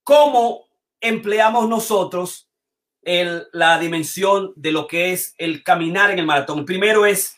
[0.02, 0.68] ¿cómo
[1.00, 2.50] empleamos nosotros
[3.02, 6.60] el, la dimensión de lo que es el caminar en el maratón?
[6.60, 7.36] El primero es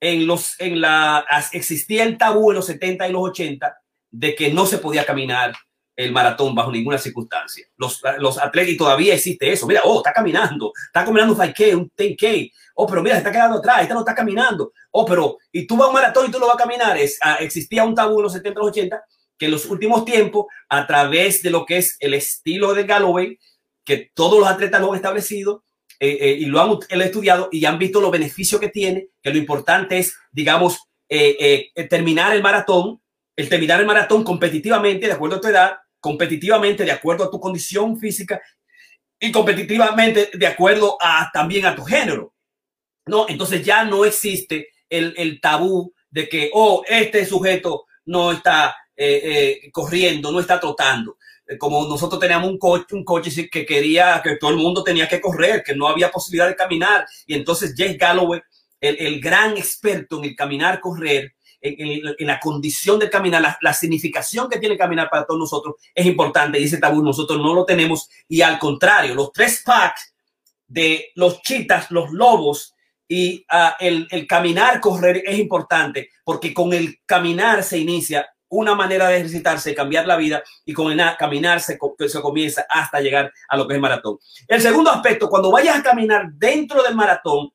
[0.00, 3.76] en los, en la, existía el tabú en los 70 y los 80
[4.10, 5.54] de que no se podía caminar
[5.96, 7.66] el maratón bajo ninguna circunstancia.
[7.76, 9.66] Los, los atletas, todavía existe eso.
[9.66, 12.52] Mira, oh, está caminando, está caminando un 5K, un 10K.
[12.76, 14.72] Oh, pero mira, se está quedando atrás, este no está caminando.
[14.90, 16.96] Oh, pero, y tú vas a un maratón y tú lo vas a caminar.
[16.96, 19.04] Es, uh, existía un tabú en los 70, los 80,
[19.38, 23.38] que en los últimos tiempos, a través de lo que es el estilo de Galloway,
[23.84, 25.64] que todos los atletas lo han establecido
[26.00, 29.08] eh, eh, y lo han, lo han, estudiado y han visto los beneficios que tiene,
[29.22, 33.00] que lo importante es, digamos, eh, eh terminar el maratón,
[33.36, 37.40] el terminar el maratón competitivamente, de acuerdo a tu edad, competitivamente de acuerdo a tu
[37.40, 38.38] condición física
[39.18, 42.34] y competitivamente de acuerdo a también a tu género.
[43.06, 48.76] No, entonces ya no existe el, el tabú de que, oh, este sujeto no está
[48.94, 51.16] eh, eh, corriendo, no está trotando.
[51.46, 55.08] Eh, como nosotros teníamos un coche, un coche que quería que todo el mundo tenía
[55.08, 57.06] que correr, que no había posibilidad de caminar.
[57.26, 58.42] Y entonces Jay Galloway,
[58.78, 61.34] el, el gran experto en el caminar, correr,
[61.64, 65.76] en, en, la condición de caminar, la, la, significación que tiene caminar para todos nosotros
[65.94, 66.58] es importante.
[66.58, 70.14] Dice Tabú, nosotros no lo tenemos y al contrario, los tres packs
[70.66, 72.74] de los chitas, los lobos
[73.08, 78.74] y uh, el, el caminar, correr es importante porque con el caminar se inicia una
[78.74, 83.32] manera de ejercitarse, cambiar la vida y con el caminar se, se, comienza hasta llegar
[83.48, 84.18] a lo que es maratón.
[84.46, 87.50] El segundo aspecto, cuando vayas a caminar dentro del maratón,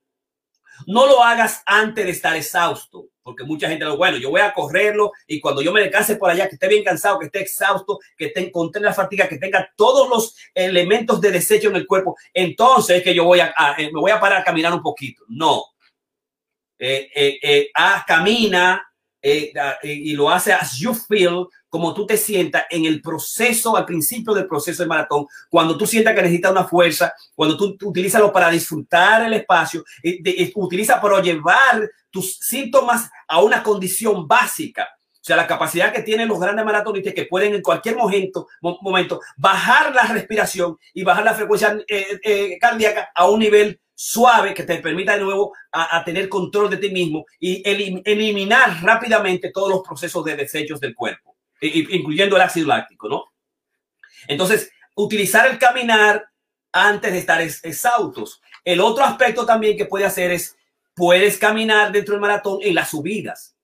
[0.88, 4.52] no lo hagas antes de estar exhausto porque mucha gente lo bueno, yo voy a
[4.52, 8.00] correrlo y cuando yo me descanse por allá, que esté bien cansado, que esté exhausto,
[8.18, 12.18] que esté encontré la fatiga, que tenga todos los elementos de desecho en el cuerpo,
[12.34, 15.26] entonces es que yo voy a, a me voy a parar a caminar un poquito.
[15.28, 15.64] No.
[16.80, 18.84] Eh, eh, eh, ah, camina
[19.56, 23.86] ah, y lo hace as you feel, como tú te sientas en el proceso, al
[23.86, 28.32] principio del proceso del maratón, cuando tú sientas que necesitas una fuerza, cuando tú, utilízalo
[28.34, 34.88] para disfrutar el espacio, de, y, utiliza para llevar tus síntomas a una condición básica.
[35.14, 39.20] O sea, la capacidad que tienen los grandes maratonistas que pueden en cualquier momento, momento
[39.38, 44.64] bajar la respiración y bajar la frecuencia eh, eh, cardíaca a un nivel suave que
[44.64, 49.82] te permita de nuevo a, tener control de ti mismo y eliminar rápidamente todos los
[49.82, 53.26] procesos de desechos del cuerpo, incluyendo el ácido láctico, ¿no?
[54.28, 56.28] Entonces, utilizar el caminar
[56.72, 58.42] antes de estar exhaustos.
[58.64, 60.56] El otro aspecto también que puede hacer es,
[60.96, 63.56] puedes caminar dentro del maratón en las subidas.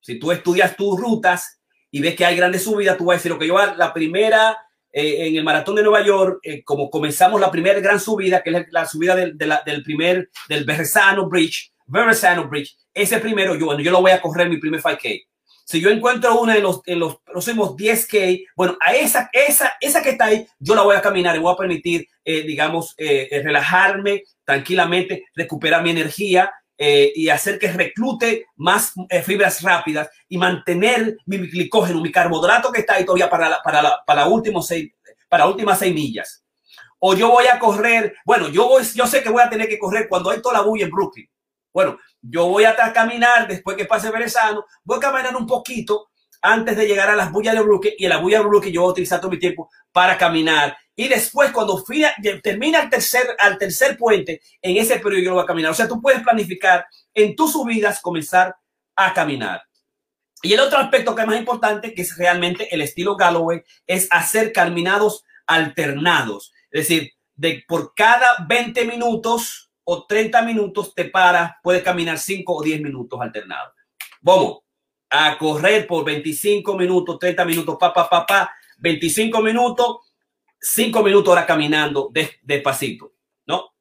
[0.00, 3.32] Si tú estudias tus rutas y ves que hay grandes subidas, tú vas a decir,
[3.32, 4.56] lo que yo la primera
[4.90, 8.50] eh, en el maratón de Nueva York, eh, como comenzamos la primera gran subida, que
[8.50, 13.80] es la, subida del, del primer, del Verrazano Bridge, Verrazano Bridge, ese primero, yo, bueno,
[13.80, 15.26] yo lo voy a correr mi primer 5K.
[15.68, 20.02] Si yo encuentro una en los, en los próximos 10K, bueno, a esa, esa, esa
[20.02, 24.22] que está ahí, yo la voy a caminar y voy a permitir, eh, digamos, relajarme
[24.44, 26.50] tranquilamente, recuperar mi energía
[26.80, 32.70] eh, y hacer que reclute más eh, fibras rápidas y mantener mi glicógeno, mi carbohidrato
[32.70, 34.92] que está ahí todavía para la, para la, para últimos seis,
[35.28, 36.44] para últimas seis millas.
[37.00, 39.78] O yo voy a correr, bueno, yo, voy, yo sé que voy a tener que
[39.78, 41.28] correr cuando hay toda la bulla en Brooklyn.
[41.78, 46.08] Bueno, yo voy a caminar después que pase Verezano, voy a caminar un poquito
[46.42, 48.80] antes de llegar a las bullas de Brooklyn y en la bulla de Brooklyn yo
[48.80, 51.80] voy a utilizar todo mi tiempo para caminar y después cuando
[52.42, 55.70] termina el tercer, al tercer puente, en ese periodo yo voy a caminar.
[55.70, 58.56] O sea, tú puedes planificar en tus subidas comenzar
[58.96, 59.62] a caminar.
[60.42, 64.08] Y el otro aspecto que es más importante, que es realmente el estilo Galloway, es
[64.10, 66.52] hacer caminados alternados.
[66.72, 72.52] Es decir, de por cada 20 minutos o 30 minutos te paras, puedes caminar 5
[72.52, 73.72] o 10 minutos alternados.
[74.20, 74.58] Vamos
[75.08, 79.96] a correr por 25 minutos, 30 minutos, pa, pa, pa, pa, 25 minutos,
[80.60, 82.10] cinco minutos ahora caminando
[82.42, 83.14] despacito,
[83.46, 83.72] ¿no?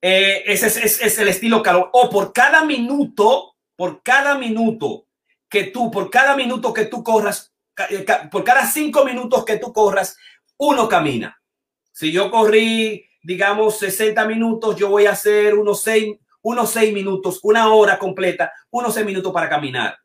[0.00, 1.90] Eh, ese es, el estilo calor.
[1.92, 5.08] O por cada minuto, por cada minuto
[5.48, 7.52] que tú, por cada minuto que tú corras,
[7.90, 10.16] eh, por cada cinco minutos que tú corras,
[10.56, 11.42] uno camina.
[11.90, 17.40] Si yo corrí, digamos, 60 minutos, yo voy a hacer unos seis, unos seis minutos,
[17.42, 19.98] una hora completa, unos seis minutos para caminar.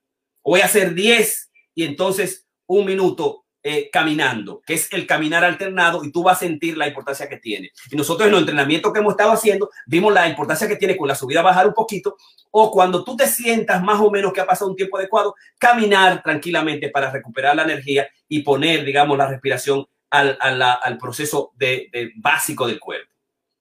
[0.43, 6.03] Voy a hacer 10 y entonces un minuto eh, caminando, que es el caminar alternado
[6.03, 7.71] y tú vas a sentir la importancia que tiene.
[7.89, 11.07] Y nosotros en los entrenamientos que hemos estado haciendo vimos la importancia que tiene con
[11.07, 12.17] la subida bajar un poquito
[12.51, 16.21] o cuando tú te sientas más o menos que ha pasado un tiempo adecuado, caminar
[16.21, 22.67] tranquilamente para recuperar la energía y poner, digamos, la respiración al, al, proceso de, básico
[22.67, 23.11] del cuerpo.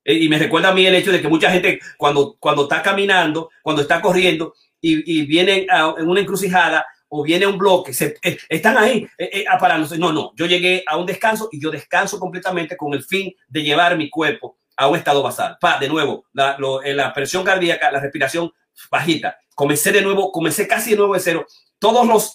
[0.04, 2.82] Eh, y me recuerda a mí el hecho de que mucha gente cuando, cuando está
[2.82, 6.84] caminando, cuando está corriendo y, y vienen en una encrucijada,
[7.14, 10.96] o viene un bloque, se, eh, están ahí eh, eh No, no, yo llegué a
[10.96, 14.96] un descanso y yo descanso completamente con el fin de llevar mi cuerpo a un
[14.96, 15.58] estado basal.
[15.60, 18.50] Pa, de nuevo, la, eh, la presión cardíaca, la respiración
[18.90, 19.36] bajita.
[19.62, 21.46] Comencé de nuevo, comencé casi de nuevo de cero.
[21.78, 22.34] Todos los,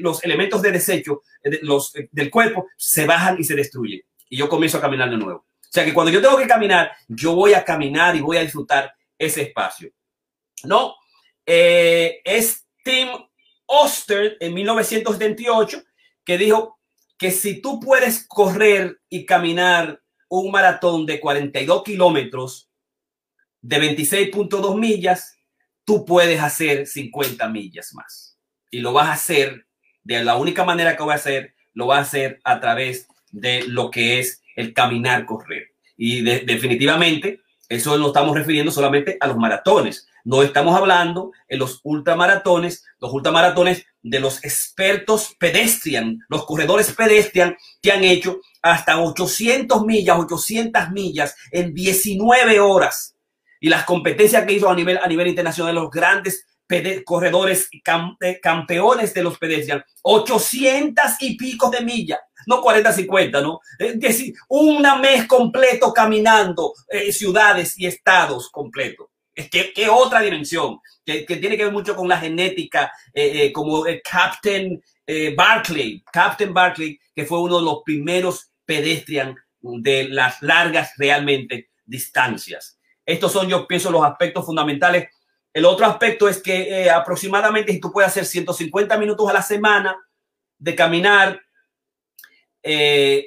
[0.00, 1.22] los elementos de desecho
[1.62, 4.00] los, del cuerpo se bajan y se destruyen.
[4.28, 5.40] Y yo comienzo a caminar de nuevo.
[5.40, 8.42] O sea que cuando yo tengo que caminar, yo voy a caminar y voy a
[8.42, 9.90] disfrutar ese espacio.
[10.62, 10.94] No,
[11.44, 13.08] es Tim
[13.66, 15.82] Oster en 1978,
[16.24, 16.78] que dijo
[17.18, 22.70] que si tú puedes correr y caminar un maratón de 42 kilómetros
[23.62, 25.37] de 26.2 millas,
[25.88, 28.36] tú puedes hacer 50 millas más.
[28.70, 29.64] Y lo vas a hacer
[30.04, 33.64] de la única manera que voy a hacer, lo vas a hacer a través de
[33.66, 35.68] lo que es el caminar, correr.
[35.96, 40.06] Y definitivamente, eso lo estamos refiriendo solamente a los maratones.
[40.24, 47.56] No estamos hablando en los ultramaratones, los ultramaratones de los expertos pedestrian, los corredores pedestrian
[47.80, 53.14] que han hecho hasta 800 millas, 800 millas en 19 horas.
[53.60, 56.46] Y las competencias que hizo a nivel, a nivel internacional, los grandes
[57.04, 57.68] corredores
[58.20, 63.60] eh, campeones de los pedestrian, 800 y pico de millas, no 40, 50, ¿no?
[63.78, 69.08] Es decir, un mes completo caminando eh, ciudades y estados completos
[69.50, 73.86] que, que otra dimensión, que, que, tiene que ver mucho con la genética, eh, como
[73.86, 74.82] el Captain
[75.36, 82.77] Barclay, Captain Barclay, que fue uno de los primeros pedestrian de las largas realmente distancias.
[83.08, 85.08] Estos son, yo pienso, los aspectos fundamentales.
[85.52, 89.96] El otro aspecto es que aproximadamente si tú puedes hacer 150 minutos a la semana
[90.58, 91.40] de caminar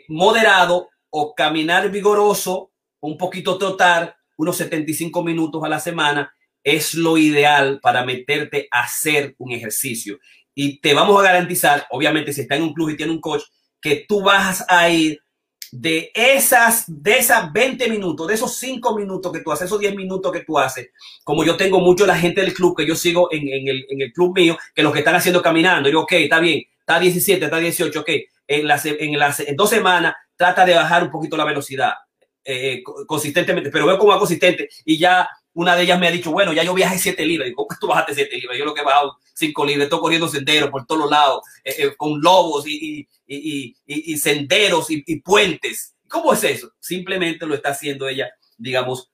[0.07, 6.31] moderado o caminar vigoroso, un poquito trotar, unos 75 minutos a la semana
[6.63, 10.19] es lo ideal para meterte a hacer un ejercicio.
[10.53, 13.41] Y te vamos a garantizar, obviamente, si está en un club y tiene un coach,
[13.81, 15.19] que tú vas a ir
[15.71, 19.95] de esas, de esas 20 minutos, de esos 5 minutos que tú haces, esos 10
[19.95, 20.89] minutos que tú haces,
[21.23, 24.57] como yo tengo mucho la gente del club que yo sigo en, el, club mío,
[24.75, 28.09] que los que están haciendo caminando, digo, ok, está bien, está 17, está 18, ok,
[28.47, 31.93] en las, en las en dos semanas trata de bajar un poquito la velocidad
[32.43, 36.31] eh, consistentemente, pero veo como va consistente y ya una de ellas me ha dicho,
[36.31, 37.49] bueno, ya yo viajé 7 libras.
[37.49, 38.57] Y ¿cómo tú bajaste 7 libras?
[38.57, 41.95] Yo lo que he bajado 5 libras, estoy corriendo senderos por todos lados, eh, eh,
[41.97, 45.95] con lobos y, y, y, senderos y, puentes.
[46.07, 46.71] ¿Cómo es eso?
[46.79, 49.11] Simplemente lo está haciendo ella, digamos,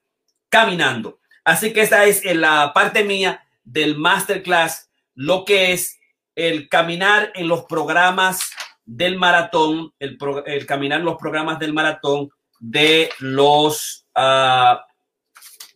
[0.48, 1.20] caminando.
[1.44, 5.98] Así que esta es la parte mía del masterclass, lo que es
[6.34, 8.40] el caminar en los programas
[8.84, 12.30] del maratón, el, el caminar en los programas del maratón
[12.60, 14.76] de los uh,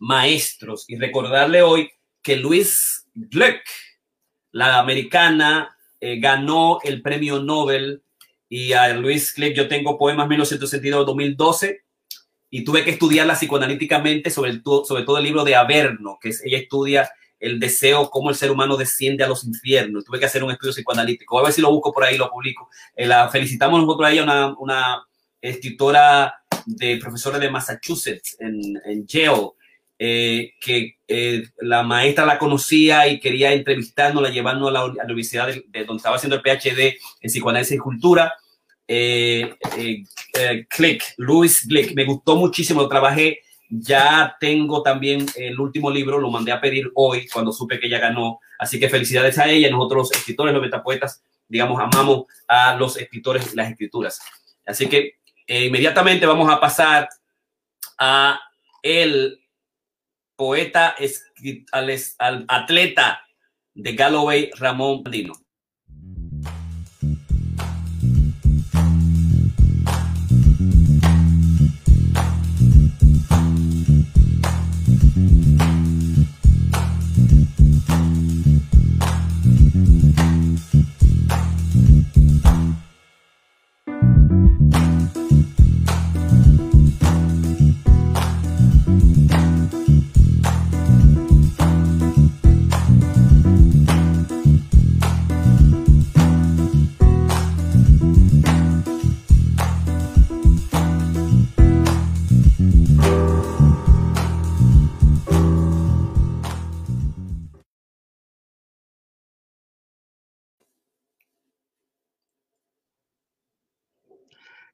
[0.03, 0.85] maestros.
[0.87, 1.89] Y recordarle hoy
[2.21, 3.61] que Luis Gluck,
[4.51, 8.03] la americana, eh, ganó el premio Nobel.
[8.49, 11.79] Y a Luis Gluck yo tengo poemas 1962-2012
[12.49, 16.43] y tuve que estudiarla psicoanalíticamente sobre, el, sobre todo el libro de Averno, que es,
[16.45, 20.05] ella estudia el deseo, cómo el ser humano desciende a los infiernos.
[20.05, 21.39] Tuve que hacer un estudio psicoanalítico.
[21.39, 22.69] A ver si lo busco por ahí, lo publico.
[22.95, 25.03] Eh, la felicitamos nosotros a ella, una, una
[25.41, 26.35] escritora
[26.65, 29.51] de profesora de Massachusetts en, en Yale,
[29.99, 35.47] eh, que eh, la maestra la conocía y quería entrevistarnos, la llevando a la, universidad
[35.47, 38.33] de, donde estaba haciendo el PhD en psicoanálisis y cultura.
[38.87, 39.55] Eh,
[40.69, 43.39] Click, Louis Glick, me gustó muchísimo, lo trabajé.
[43.69, 47.99] Ya tengo también el último libro, lo mandé a pedir hoy cuando supe que ella
[47.99, 48.39] ganó.
[48.59, 49.69] Así que felicidades a ella.
[49.69, 54.19] Nosotros, los escritores, los metapoetas, digamos, amamos a los escritores y las escrituras.
[54.65, 55.13] Así que
[55.47, 57.09] inmediatamente vamos a pasar
[57.97, 58.39] a
[58.81, 59.42] el
[60.35, 60.95] poeta,
[61.71, 63.21] al, al atleta
[63.73, 65.33] de Galloway, Ramón Dino.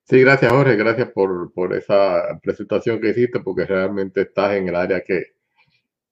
[0.10, 4.76] Sí, gracias Jorge, gracias por, por, esa presentación que hiciste, porque realmente estás en el
[4.76, 5.34] área que,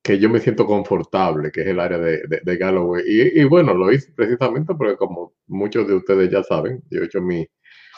[0.03, 3.03] que yo me siento confortable, que es el área de, de, Galloway.
[3.07, 7.05] Y, y, bueno, lo hice precisamente porque como muchos de ustedes ya saben, yo he
[7.05, 7.47] hecho mi,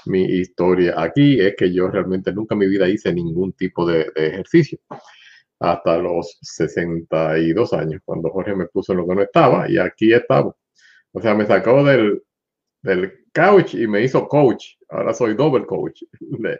[0.05, 4.09] mi historia aquí, es que yo realmente nunca en mi vida hice ningún tipo de,
[4.15, 4.79] de ejercicio
[5.59, 10.13] hasta los 62 años, cuando Jorge me puso en lo que no estaba y aquí
[10.13, 10.55] estaba.
[11.11, 12.23] O sea, me sacó del,
[12.81, 14.78] del couch y me hizo coach.
[14.89, 16.59] Ahora soy double coach de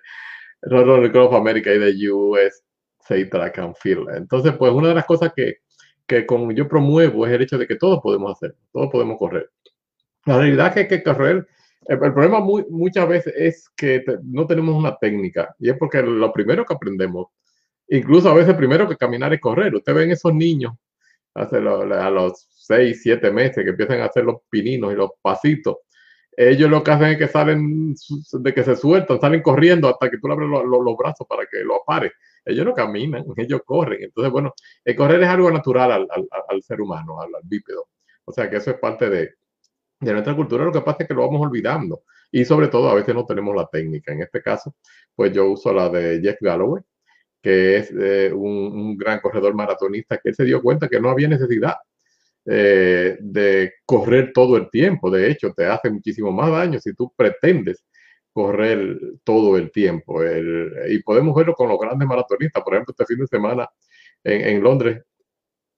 [0.61, 2.63] Roller Club América y de US
[3.07, 4.09] Track and Field.
[4.15, 5.57] Entonces, pues una de las cosas que,
[6.05, 9.49] que con, yo promuevo es el hecho de que todos podemos hacer, todos podemos correr.
[10.25, 11.47] La realidad es que, correr,
[11.87, 16.31] el, problema muy, muchas veces es que no tenemos una técnica y es porque lo
[16.31, 17.27] primero que aprendemos,
[17.87, 19.73] incluso a veces primero que caminar es correr.
[19.73, 20.73] Ustedes ven esos niños
[21.33, 25.77] a los 6, 7 meses que empiezan a hacer los pininos y los pasitos
[26.41, 27.93] ellos lo que hacen es que salen,
[28.31, 31.59] de que se sueltan, salen corriendo hasta que tú le abres los, brazos para que
[31.65, 32.13] lo apare.
[32.45, 34.03] Ellos no caminan, ellos corren.
[34.03, 34.53] Entonces, bueno,
[34.85, 37.89] el correr es algo natural al, al, al ser humano, al, bípedo.
[38.23, 39.33] O sea que eso es parte de,
[39.99, 40.63] de nuestra cultura.
[40.63, 42.03] Lo que pasa es que lo vamos olvidando.
[42.31, 44.13] Y sobre todo, a veces no tenemos la técnica.
[44.13, 44.73] En este caso,
[45.13, 46.81] pues yo uso la de Jeff Galloway,
[47.41, 51.09] que es eh, un, un, gran corredor maratonista, que él se dio cuenta que no
[51.09, 51.75] había necesidad
[52.45, 55.11] eh, de correr todo el tiempo.
[55.11, 57.85] De hecho, te hace muchísimo más daño si tú pretendes
[58.31, 60.21] correr todo el tiempo.
[60.23, 62.63] y podemos verlo con los grandes maratonistas.
[62.63, 63.67] Por ejemplo, este fin de semana
[64.23, 65.03] en, Londres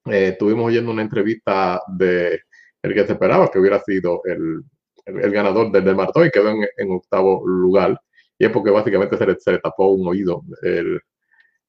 [0.05, 2.41] eh, estuvimos oyendo una entrevista de
[2.84, 4.64] el que se esperaba que hubiera sido el,
[5.05, 7.99] el, ganador del, maratón y quedó en, octavo lugar.
[8.38, 10.43] Y es porque básicamente se le, se tapó un oído.
[10.62, 10.99] El,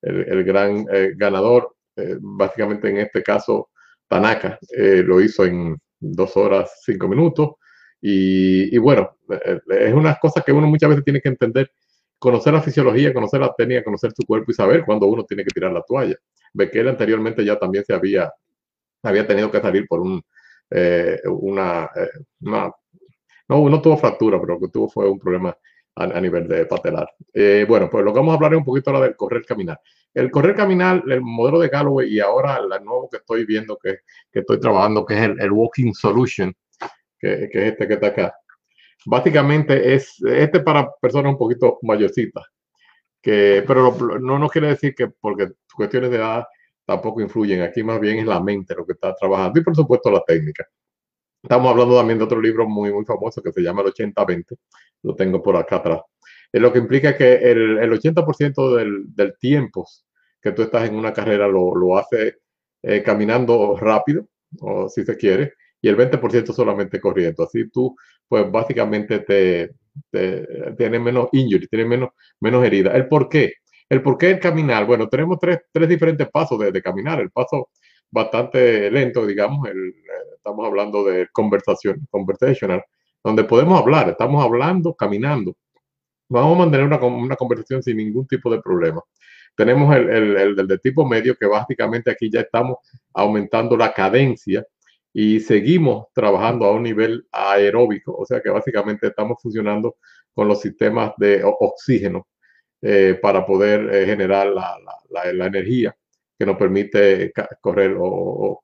[0.02, 1.74] el gran eh, ganador,
[2.20, 3.70] básicamente en este caso,
[4.12, 7.52] Tanaka eh, lo hizo en dos horas, cinco minutos.
[7.98, 11.70] Y, bueno, eh, es una cosa que uno muchas veces tiene que entender,
[12.18, 15.54] conocer la fisiología, conocer la técnica, conocer su cuerpo y saber cuándo uno tiene que
[15.54, 16.16] tirar la toalla.
[16.52, 18.30] Bekele anteriormente ya también se había,
[19.02, 20.22] había tenido que salir por un,
[20.68, 21.88] eh, una,
[22.40, 22.74] no,
[23.48, 25.56] no tuvo fractura, pero lo que tuvo fue un problema
[25.94, 27.08] a, nivel de patelar.
[27.66, 29.80] bueno, pues lo que vamos a hablar es un poquito ahora del correr, caminar.
[30.14, 33.98] El correr caminar, el modelo de Galloway y ahora el nuevo que estoy viendo, que,
[34.30, 36.54] que estoy trabajando, que es el, Walking Solution,
[37.18, 38.34] que, que, es este que está acá.
[39.06, 42.44] básicamente es, este para personas un poquito mayorcitas,
[43.22, 46.44] que, pero no, no quiere decir que porque cuestiones de edad
[46.84, 47.62] tampoco influyen.
[47.62, 50.66] Aquí más bien es la mente lo que está trabajando y por supuesto la técnica.
[51.42, 54.56] Estamos hablando también de otro libro muy, muy famoso que se llama el 80-20.
[55.02, 56.02] Lo tengo por acá atrás.
[56.52, 59.86] Lo que implica que el, el 80% del, del, tiempo
[60.40, 62.36] que tú estás en una carrera lo, lo hace
[62.82, 64.26] eh, caminando rápido,
[64.60, 67.44] o si se quiere, y el 20% solamente corriendo.
[67.44, 67.96] Así tú,
[68.28, 69.72] pues básicamente te,
[70.10, 70.46] te
[70.76, 72.92] tienes menos injury, tienes menos, menos herida.
[72.92, 73.54] ¿El por qué?
[73.88, 74.86] El por qué el caminar.
[74.86, 77.20] Bueno, tenemos tres, tres diferentes pasos de, caminar.
[77.20, 77.70] El paso
[78.10, 79.68] bastante lento, digamos,
[80.34, 82.82] estamos hablando de conversación, conversational,
[83.22, 85.56] donde podemos hablar, estamos hablando, caminando.
[86.32, 89.02] Vamos a mantener una, una conversación sin ningún tipo de problema.
[89.54, 92.78] Tenemos el, el, el, de tipo medio, que básicamente aquí ya estamos
[93.12, 94.64] aumentando la cadencia
[95.12, 99.96] y seguimos trabajando a un nivel aeróbico, o sea que básicamente estamos funcionando
[100.32, 102.26] con los sistemas de oxígeno
[102.80, 104.76] eh, para poder eh, generar la,
[105.10, 105.94] la, energía
[106.38, 107.30] que nos permite
[107.60, 108.62] correr o,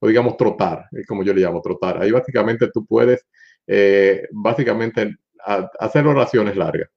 [0.00, 2.02] o, digamos trotar, es como yo le llamo trotar.
[2.02, 3.26] Ahí básicamente tú puedes
[3.66, 5.16] eh, básicamente
[5.78, 6.88] hacer oraciones largas.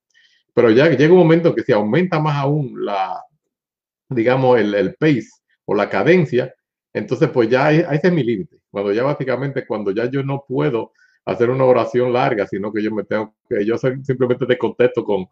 [0.53, 3.21] Pero ya llega un momento que si aumenta más aún la,
[4.09, 5.29] digamos, el, el pace
[5.65, 6.53] o la cadencia,
[6.93, 8.57] entonces pues ya ese es mi límite.
[8.71, 10.91] Cuando ya básicamente, cuando ya yo no puedo
[11.25, 15.25] hacer una oración larga, sino que yo me tengo que, yo simplemente te contesto con,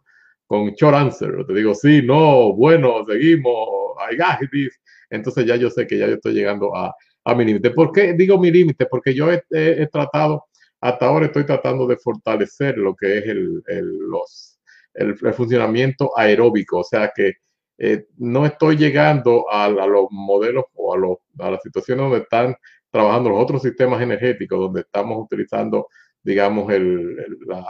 [0.46, 3.70] con short answer, te digo sí, no, bueno, seguimos,
[4.12, 4.80] I got this.
[5.10, 6.94] Entonces ya yo sé que ya yo estoy llegando a,
[7.24, 7.72] a mi límite.
[7.72, 8.86] ¿Por qué digo mi límite?
[8.86, 10.46] Porque yo he, tratado,
[10.86, 14.60] hasta ahora estoy tratando de fortalecer lo que es el, el los,
[14.94, 17.38] el, funcionamiento aeróbico, o sea que
[17.80, 22.56] eh, no estoy llegando a, los modelos o a, los, a las situaciones donde están
[22.92, 25.88] trabajando los otros sistemas energéticos, donde estamos utilizando,
[26.22, 27.66] digamos, el, el la,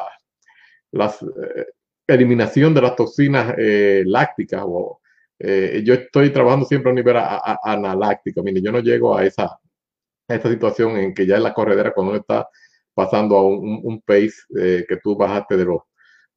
[0.92, 1.68] las, eh,
[2.08, 4.66] eliminación de las toxinas eh, lácticas.
[5.84, 8.44] Yo estoy trabajando siempre a un nivel a, analáctico.
[8.44, 9.46] Mire, yo no llego a esa,
[10.28, 12.48] a esa situación en que ya en la corredera, cuando uno está
[12.96, 15.82] pasando a un, un pace eh, que tú bajaste de los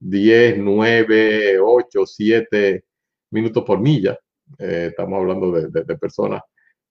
[0.01, 2.85] 10, 9, 8, 7
[3.31, 4.19] minutos por milla.
[4.59, 6.43] Eh, estamos hablando de, de, de personas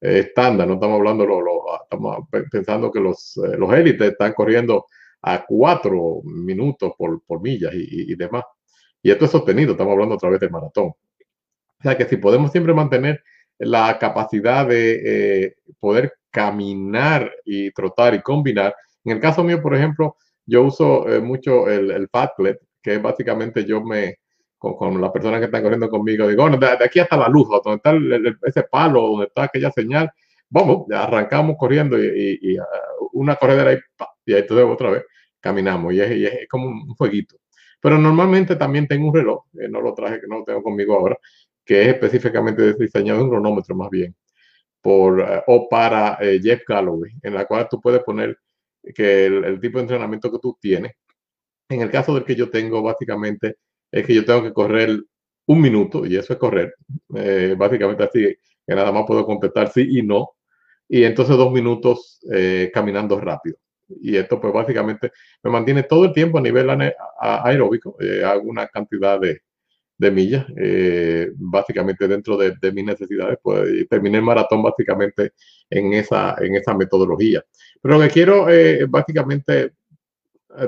[0.02, 4.34] eh, estándar, no estamos hablando, lo, lo, estamos pensando que los, eh, los élites están
[4.34, 4.86] corriendo
[5.22, 8.44] a 4 minutos por, por millas y demás.
[9.02, 10.88] Y esto es sostenido, estamos hablando a través del maratón.
[10.88, 13.22] O sea que si podemos siempre mantener
[13.60, 18.76] la capacidad de eh, poder caminar y trotar y combinar.
[19.08, 23.64] En el caso mío, por ejemplo, yo uso eh, mucho el, el Fatlet, que básicamente
[23.64, 24.18] yo me,
[24.58, 27.48] con, con las personas que están corriendo conmigo, digo, bueno, de, aquí hasta la luz,
[27.64, 27.94] donde está
[28.46, 30.12] ese palo, donde está aquella señal,
[30.50, 32.64] vamos, arrancamos corriendo y, uh,
[33.14, 33.78] una corredera y,
[34.26, 35.04] y entonces otra vez
[35.40, 37.38] caminamos y es, es como un fueguito.
[37.80, 40.96] Pero normalmente también tengo un reloj, eh, no lo traje, que no lo tengo conmigo
[40.96, 41.18] ahora,
[41.64, 44.14] que es específicamente diseñado un cronómetro más bien,
[44.82, 48.38] por, uh, o para eh, Jeff Galloway, en la cual tú puedes poner
[48.94, 50.94] que el, el, tipo de entrenamiento que tú tienes.
[51.70, 53.58] En el caso del que yo tengo, básicamente,
[53.92, 55.02] es que yo tengo que correr
[55.48, 56.76] un minuto, y eso es correr,
[57.16, 58.36] eh, básicamente así,
[58.68, 60.32] que nada más puedo contestar sí y no,
[60.90, 63.58] y entonces dos minutos eh, caminando rápido
[63.90, 65.12] y esto pues básicamente
[65.44, 66.70] me mantiene todo el tiempo a nivel
[67.20, 69.42] aeróbico, eh, hago una cantidad de,
[69.98, 75.34] de millas, eh, básicamente dentro de, de, mis necesidades, pues terminé el maratón básicamente
[75.70, 77.44] en esa, en esa metodología.
[77.82, 79.74] Pero lo que quiero eh, básicamente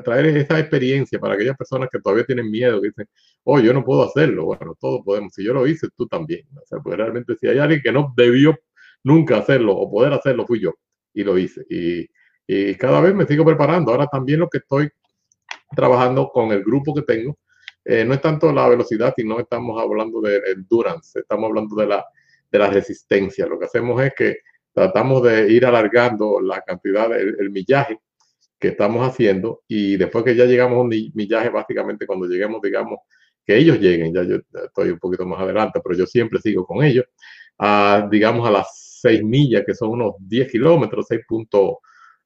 [0.04, 3.08] traer esa experiencia para aquellas personas que todavía tienen miedo, que dicen,
[3.44, 4.46] oh, yo no puedo hacerlo.
[4.46, 5.34] Bueno, todos podemos.
[5.34, 6.46] Si yo lo hice, tú también.
[6.56, 8.58] O sea, pues realmente si hay alguien que no debió
[9.04, 10.76] nunca hacerlo o poder hacerlo, fui yo.
[11.14, 11.66] Y lo hice.
[11.70, 12.08] Y,
[12.46, 13.92] y cada vez me sigo preparando.
[13.92, 14.90] Ahora también lo que estoy
[15.76, 17.38] trabajando con el grupo que tengo,
[17.86, 22.06] eh, no es tanto la velocidad, sino estamos hablando de endurance, estamos hablando de la,
[22.52, 23.48] de la resistencia.
[23.48, 24.38] Lo que hacemos es que
[24.74, 28.00] tratamos de ir alargando la cantidad, el, el millaje
[28.60, 33.00] que estamos haciendo y después que ya llegamos a un millaje, básicamente cuando lleguemos, digamos,
[33.46, 36.84] que ellos lleguen, ya yo estoy un poquito más adelante, pero yo siempre sigo con
[36.84, 37.06] ellos,
[37.58, 41.78] a, digamos a las 6 millas, que son unos 10 kilómetros, 6 puntos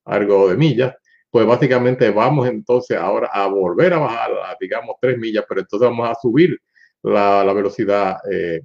[0.05, 0.93] algo de millas,
[1.29, 5.89] pues básicamente vamos entonces ahora a volver a bajar, a, digamos, tres millas, pero entonces
[5.89, 6.59] vamos a subir
[7.01, 8.61] la, la velocidad eh,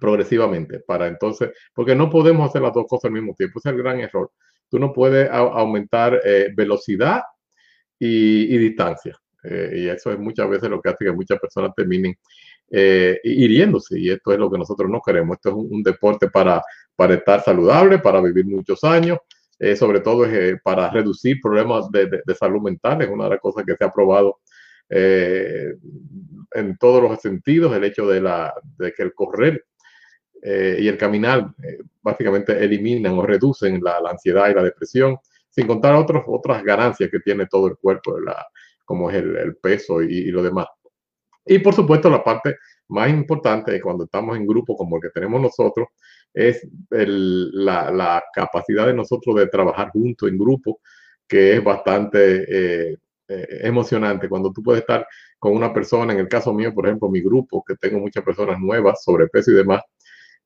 [0.00, 3.76] progresivamente para entonces, porque no podemos hacer las dos cosas al mismo tiempo, es el
[3.76, 4.30] gran error.
[4.70, 7.22] Tú no puedes aumentar eh, velocidad
[7.98, 9.16] y, y distancia.
[9.42, 12.14] Eh, y eso es muchas veces lo que hace que muchas personas terminen
[12.70, 13.98] eh, hiriéndose.
[13.98, 15.36] Y esto es lo que nosotros no queremos.
[15.36, 16.62] Esto es un, un deporte para,
[16.94, 19.18] para estar saludable, para vivir muchos años
[19.60, 23.40] eh, sobre todo eh, para reducir problemas de, de, salud mental, es una de las
[23.40, 24.38] cosas que se ha probado
[24.88, 25.74] eh,
[26.52, 29.64] en todos los sentidos, el hecho de, la, de que el correr
[30.42, 31.52] y el caminar
[32.00, 35.18] básicamente eliminan o reducen la, la, ansiedad y la depresión,
[35.48, 38.46] sin contar otros, otras ganancias que tiene todo el cuerpo, la,
[38.84, 40.66] como es el, el peso y, y, lo demás.
[41.44, 42.56] Y por supuesto la parte
[42.88, 45.88] más importante cuando estamos en grupo como el que tenemos nosotros
[46.32, 50.80] es el, la, la, capacidad de nosotros de trabajar juntos en grupo,
[51.26, 52.96] que es bastante eh,
[53.28, 55.06] eh, emocionante cuando tú puedes estar
[55.38, 58.58] con una persona, en el caso mío, por ejemplo, mi grupo, que tengo muchas personas
[58.58, 59.82] nuevas, sobrepeso y demás,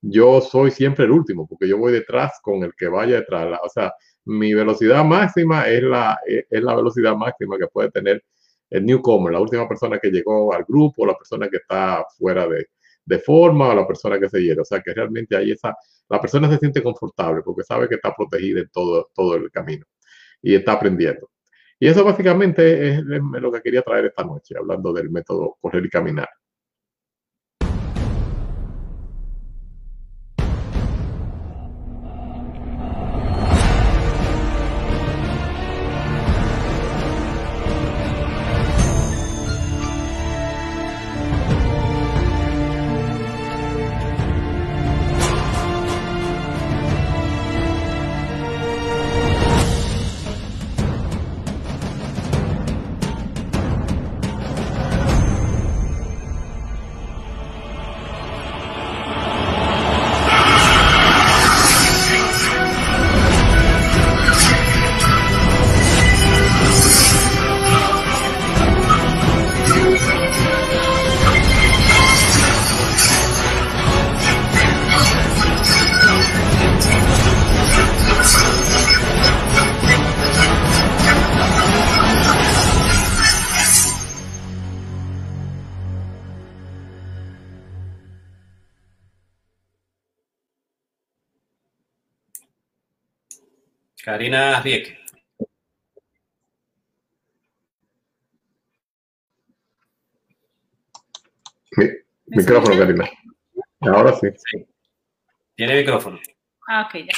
[0.03, 3.61] yo soy siempre el último, porque yo voy detrás con el que vaya detrás.
[3.65, 3.95] O sea,
[4.25, 8.25] mi velocidad máxima es la, es la velocidad máxima que puede tener
[8.71, 12.67] el newcomer, la última persona que llegó al grupo, la persona que está fuera de,
[13.05, 14.61] de forma o la persona que se hiere.
[14.61, 15.77] O sea, que realmente ahí esa,
[16.09, 19.87] la persona se siente confortable porque sabe que está protegida en todo, todo el camino
[20.43, 21.31] y está aprendiendo.
[21.79, 25.89] Y eso básicamente es lo que quería traer esta noche, hablando del método correr y
[25.89, 26.29] caminar.
[94.33, 94.99] Karina Riek.
[101.77, 101.87] Mi,
[102.29, 103.11] micrófono, Karina.
[103.81, 104.29] Ahora sí.
[104.37, 104.67] sí.
[105.55, 106.19] Tiene micrófono.
[106.67, 107.13] Ah, ok, ya.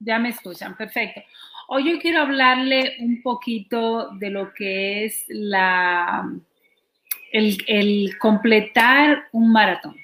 [0.00, 1.22] Ya me escuchan, perfecto.
[1.68, 6.28] Hoy yo quiero hablarle un poquito de lo que es la,
[7.32, 9.96] el, el completar un maratón.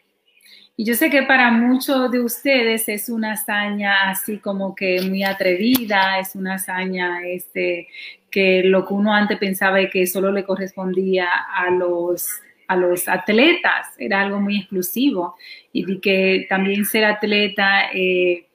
[0.77, 5.23] Y yo sé que para muchos de ustedes es una hazaña así como que muy
[5.23, 7.89] atrevida, es una hazaña este,
[8.31, 12.27] que lo que uno antes pensaba que solo le correspondía a los,
[12.69, 15.37] a los atletas, era algo muy exclusivo
[15.73, 18.47] y que también ser atleta eh,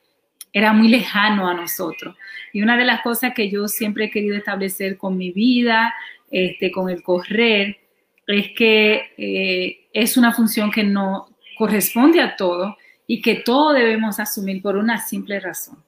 [0.52, 2.16] era muy lejano a nosotros.
[2.52, 5.94] Y una de las cosas que yo siempre he querido establecer con mi vida,
[6.32, 7.78] este, con el correr,
[8.26, 11.28] es que eh, es una función que no,
[11.58, 15.84] corresponde a todo y que todo debemos asumir por una simple razón,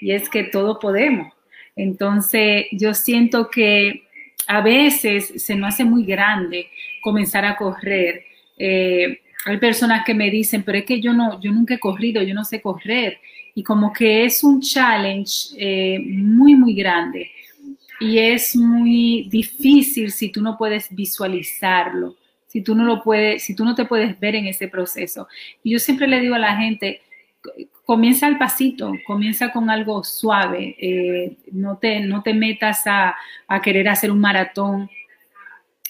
[0.00, 1.32] y es que todo podemos.
[1.76, 4.02] Entonces, yo siento que
[4.48, 6.68] a veces se nos hace muy grande
[7.02, 8.24] comenzar a correr.
[8.58, 12.22] Eh, hay personas que me dicen, pero es que yo no, yo nunca he corrido,
[12.22, 13.18] yo no sé correr.
[13.54, 17.30] Y como que es un challenge eh, muy, muy grande.
[18.00, 22.16] Y es muy difícil si tú no puedes visualizarlo
[22.48, 25.28] si tú no lo puedes, si tú no te puedes ver en ese proceso.
[25.62, 27.02] Y yo siempre le digo a la gente,
[27.84, 33.14] comienza al pasito, comienza con algo suave, eh, no, te, no te metas a,
[33.46, 34.90] a querer hacer un maratón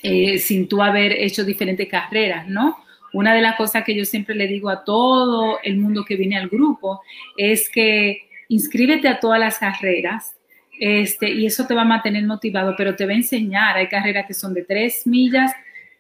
[0.02, 2.76] eh, sin tú haber hecho diferentes carreras, ¿no?
[3.12, 6.36] Una de las cosas que yo siempre le digo a todo el mundo que viene
[6.36, 7.00] al grupo
[7.36, 10.36] es que inscríbete a todas las carreras,
[10.78, 13.76] este, y eso te va a mantener motivado, pero te va a enseñar.
[13.76, 15.52] Hay carreras que son de tres millas,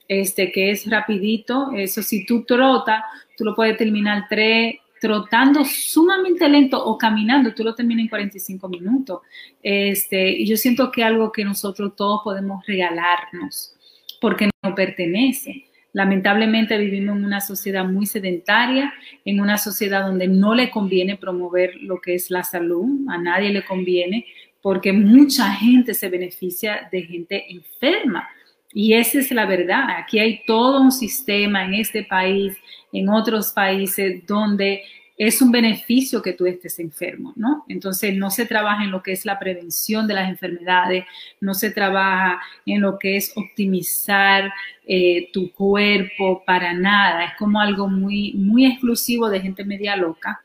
[0.08, 1.70] este, que es rapidito.
[1.76, 3.02] Eso si tú trotas,
[3.36, 8.68] tú lo puedes terminar tres, trotando sumamente lento o caminando, tú lo terminas en 45
[8.68, 9.20] minutos.
[9.62, 13.74] Este, y yo siento que algo que nosotros todos podemos regalarnos,
[14.20, 15.66] porque no pertenece.
[15.92, 18.92] Lamentablemente vivimos en una sociedad muy sedentaria,
[19.24, 23.50] en una sociedad donde no le conviene promover lo que es la salud, a nadie
[23.50, 24.26] le conviene,
[24.60, 28.28] porque mucha gente se beneficia de gente enferma.
[28.72, 29.84] Y esa es la verdad.
[29.98, 32.56] Aquí hay todo un sistema en este país,
[32.92, 34.82] en otros países, donde
[35.18, 37.64] es un beneficio que tú estés enfermo, ¿no?
[37.68, 41.04] Entonces no se trabaja en lo que es la prevención de las enfermedades,
[41.40, 44.52] no se trabaja en lo que es optimizar
[44.86, 47.24] eh, tu cuerpo para nada.
[47.24, 50.40] Es como algo muy, muy exclusivo de gente media loca.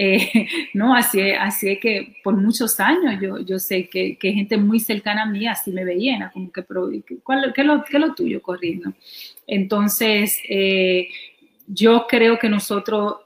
[0.00, 4.78] Eh, no, así, así que por muchos años yo, yo sé que, que, gente muy
[4.78, 6.62] cercana a mí así me veía, como que,
[7.24, 8.92] ¿cuál, qué, es lo, qué lo tuyo corriendo?
[9.46, 11.08] Entonces, eh,
[11.66, 13.16] yo creo que nosotros,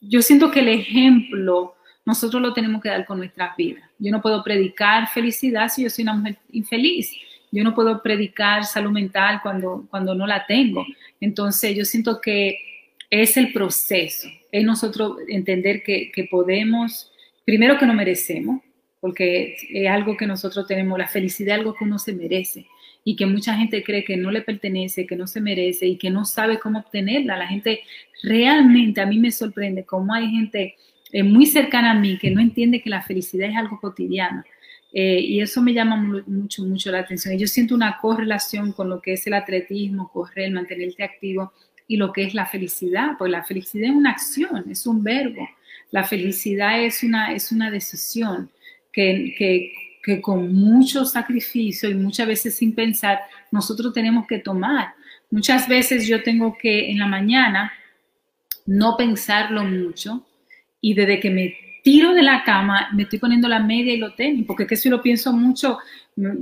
[0.00, 1.74] yo siento que el ejemplo
[2.04, 3.84] nosotros lo tenemos que dar con nuestras vidas.
[3.98, 7.12] Yo no puedo predicar felicidad si yo soy una mujer infeliz.
[7.50, 10.86] Yo no puedo predicar salud mental cuando, cuando no la tengo.
[11.20, 12.58] Entonces, yo siento que
[13.10, 17.12] es el proceso, es nosotros entender que, que podemos,
[17.44, 18.62] primero que no merecemos,
[19.00, 22.66] porque es algo que nosotros tenemos, la felicidad es algo que uno se merece
[23.04, 26.10] y que mucha gente cree que no le pertenece, que no se merece y que
[26.10, 27.38] no sabe cómo obtenerla.
[27.38, 27.80] La gente
[28.22, 30.74] realmente, a mí me sorprende cómo hay gente
[31.12, 34.42] eh, muy cercana a mí que no entiende que la felicidad es algo cotidiano.
[34.92, 35.96] Eh, y eso me llama
[36.26, 37.34] mucho, mucho la atención.
[37.34, 41.52] Y yo siento una correlación con lo que es el atletismo, correr, mantenerte activo
[41.88, 45.48] y lo que es la felicidad, pues la felicidad es una acción, es un verbo.
[45.90, 48.50] La felicidad es una, es una decisión
[48.92, 49.72] que, que,
[50.02, 53.20] que con mucho sacrificio y muchas veces sin pensar,
[53.50, 54.94] nosotros tenemos que tomar.
[55.30, 57.72] Muchas veces yo tengo que en la mañana
[58.66, 60.26] no pensarlo mucho
[60.82, 64.12] y desde que me tiro de la cama, me estoy poniendo la media y lo
[64.12, 65.78] tenis, porque que si lo pienso mucho,
[66.16, 66.34] no,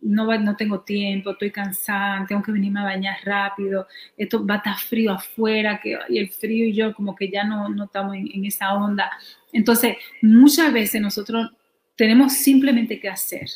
[0.00, 4.76] no tengo tiempo, estoy cansada, tengo que venirme a bañar rápido, esto va a estar
[4.76, 8.44] frío afuera, que, y el frío y yo como que ya no, no estamos en,
[8.44, 9.08] esa onda.
[9.52, 11.52] Entonces, muchas veces nosotros
[11.94, 13.48] tenemos simplemente que hacer,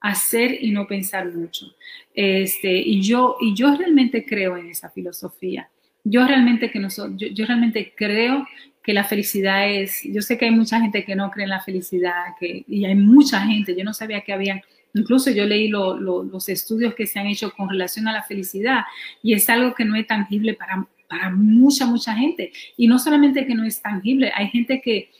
[0.00, 1.66] hacer y no pensar mucho.
[2.14, 5.68] Este, y, yo, y yo realmente creo en esa filosofía.
[6.02, 8.46] Yo realmente, que nosotros, yo realmente creo
[8.82, 11.60] que la felicidad es, yo sé que hay mucha gente que no cree en la
[11.60, 14.60] felicidad, que, y hay mucha gente, yo no sabía que había,
[14.92, 18.82] incluso yo leí los estudios que se han hecho con relación a la felicidad
[19.22, 22.52] y es algo que no es tangible para, para mucha, mucha gente.
[22.76, 25.10] Y no solamente que no es tangible, hay gente que,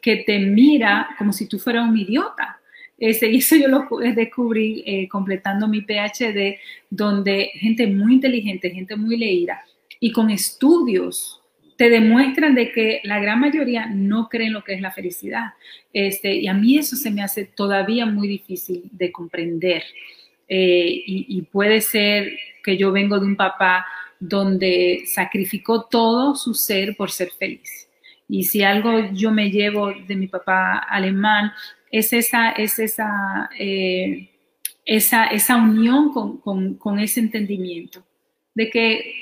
[0.00, 2.58] que te mira como si tú fueras un idiota.
[2.98, 6.56] Ese, y eso yo lo descubrí eh, completando mi PhD,
[6.88, 9.64] donde gente muy inteligente, gente muy leída
[9.98, 11.41] y con estudios
[11.76, 15.54] te demuestran de que la gran mayoría no creen lo que es la felicidad.
[15.92, 19.82] Este, y a mí eso se me hace todavía muy difícil de comprender.
[20.48, 23.86] Eh, y, puede ser que yo vengo de un papá
[24.20, 27.88] donde sacrificó todo su ser por ser feliz.
[28.28, 31.52] Y si algo yo me llevo de mi papá alemán,
[31.90, 34.28] es esa, es esa, eh,
[34.84, 38.04] esa, esa unión con, con, con ese entendimiento
[38.54, 39.14] de que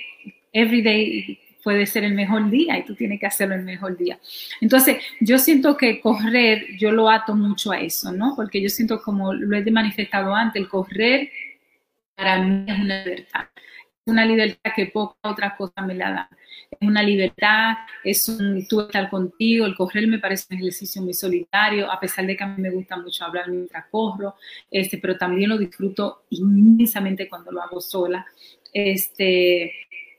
[0.53, 4.18] every day puede ser el mejor día y tú tienes que hacerlo el mejor día.
[4.61, 8.34] Entonces, yo siento que correr, yo lo ato mucho a eso, ¿no?
[8.36, 11.30] Porque yo siento como lo he manifestado antes, el correr
[12.20, 13.44] para mí es una libertad.
[14.04, 16.30] Es una libertad que poca otra cosa me la da.
[16.70, 19.66] Es una libertad, es un tú estar contigo.
[19.66, 22.70] El correr me parece un ejercicio muy solitario, a pesar de que a mí me
[22.70, 24.34] gusta mucho hablar mientras corro,
[24.70, 28.26] este, pero también lo disfruto inmensamente cuando lo hago sola.
[28.72, 29.72] Este,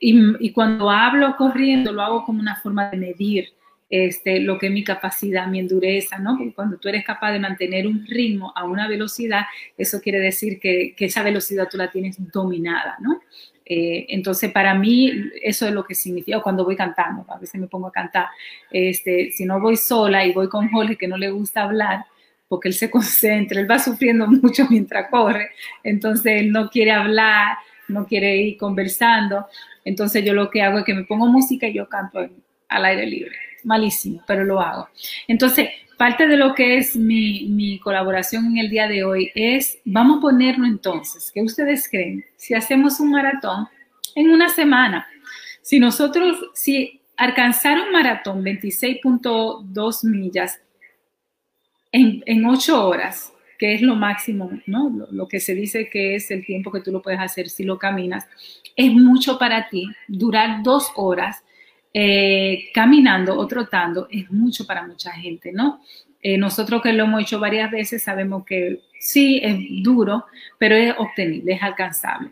[0.04, 3.52] y, cuando hablo corriendo, lo hago como una forma de medir
[3.88, 6.36] este, lo que es mi capacidad, mi endureza, ¿no?
[6.36, 9.42] Porque cuando tú eres capaz de mantener un ritmo a una velocidad,
[9.78, 13.20] eso quiere decir que, que esa velocidad tú la tienes dominada, ¿no?
[13.64, 17.24] Eh, entonces, para mí, eso es lo que significa cuando voy cantando.
[17.32, 18.26] A veces me pongo a cantar.
[18.72, 22.06] Este, si no voy sola y voy con Jorge, que no le gusta hablar,
[22.48, 25.50] porque él se concentra, él va sufriendo mucho mientras corre,
[25.84, 27.56] entonces él no quiere hablar,
[27.92, 29.46] no quiere ir conversando.
[29.84, 32.28] Entonces yo lo que hago es que me pongo música y yo canto
[32.68, 33.36] al aire libre.
[33.64, 34.88] Malísimo, pero lo hago.
[35.28, 39.78] Entonces, parte de lo que es mi, mi, colaboración en el día de hoy es,
[39.84, 42.24] vamos a ponerlo entonces, ¿qué ustedes creen?
[42.36, 43.68] Si hacemos un maratón
[44.16, 45.06] en una semana,
[45.60, 50.60] si nosotros, si alcanzar un maratón 26.2 millas
[51.92, 53.32] en, en 8 horas,
[53.62, 54.90] que es lo máximo, ¿no?
[55.12, 57.78] Lo, que se dice que es el tiempo que tú lo puedes hacer si lo
[57.78, 58.26] caminas,
[58.74, 59.86] es mucho para ti.
[60.08, 61.44] Durar dos horas
[61.94, 65.80] eh, caminando o trotando es mucho para mucha gente, ¿no?
[66.20, 70.24] Eh, nosotros que lo hemos hecho varias veces sabemos que sí es duro,
[70.58, 72.30] pero es obtenible, es alcanzable.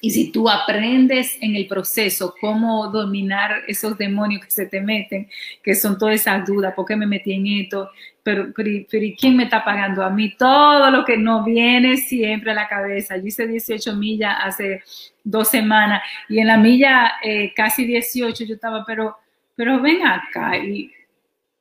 [0.00, 5.28] Y si tú aprendes en el proceso cómo dominar esos demonios que se te meten,
[5.62, 7.90] que son todas esas dudas, ¿por qué me metí en esto?
[8.22, 10.34] Pero, pero, ¿quién me está pagando a mí?
[10.36, 13.16] Todo lo que no viene siempre a la cabeza.
[13.16, 14.82] Yo hice 18 millas hace
[15.24, 19.16] dos semanas y en la milla eh, casi 18 yo estaba, pero,
[19.56, 20.92] pero ven acá y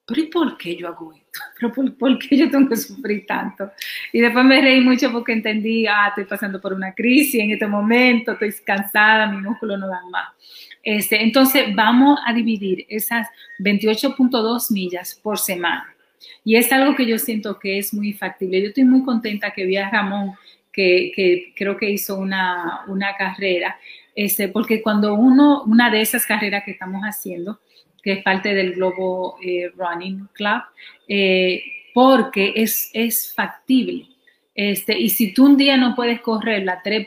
[0.07, 1.26] pero ¿y por qué yo hago esto?
[1.59, 3.71] ¿Pero por, qué yo tengo que sufrir tanto?
[4.11, 7.67] Y después me reí mucho porque entendí, ah, estoy pasando por una crisis en este
[7.67, 10.29] momento, estoy cansada, mis músculos no dan más.
[10.83, 13.27] Este, entonces, vamos a dividir esas
[13.59, 15.93] 28.2 millas por semana.
[16.43, 18.61] Y es algo que yo siento que es muy factible.
[18.61, 20.33] Yo estoy muy contenta que vi a Ramón,
[20.71, 23.77] que, que creo que hizo una, una carrera,
[24.15, 27.59] este, porque cuando uno, una de esas carreras que estamos haciendo,
[28.07, 30.61] que es parte del Globo eh, Running Club,
[31.09, 31.61] eh,
[31.93, 34.05] porque es, es factible.
[34.55, 37.05] Este, y si tú un día no puedes correr la tres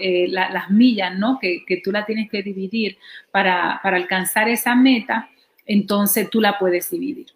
[0.00, 1.38] eh, las millas, ¿no?
[1.38, 2.98] Que, que, tú la tienes que dividir
[3.30, 5.30] para, para, alcanzar esa meta,
[5.64, 7.26] entonces tú la puedes dividir.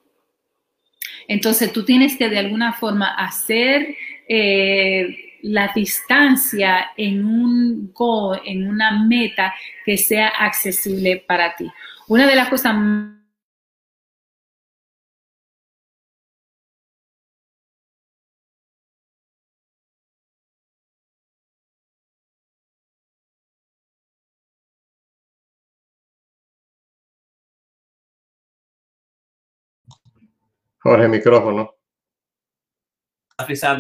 [1.29, 3.95] Entonces tú tienes que de alguna forma hacer
[4.29, 9.55] eh, la distancia en un goal, en una meta
[9.87, 11.71] que sea accesible para ti.
[12.11, 12.75] Una de las cosas
[30.81, 31.77] Jorge, micrófono.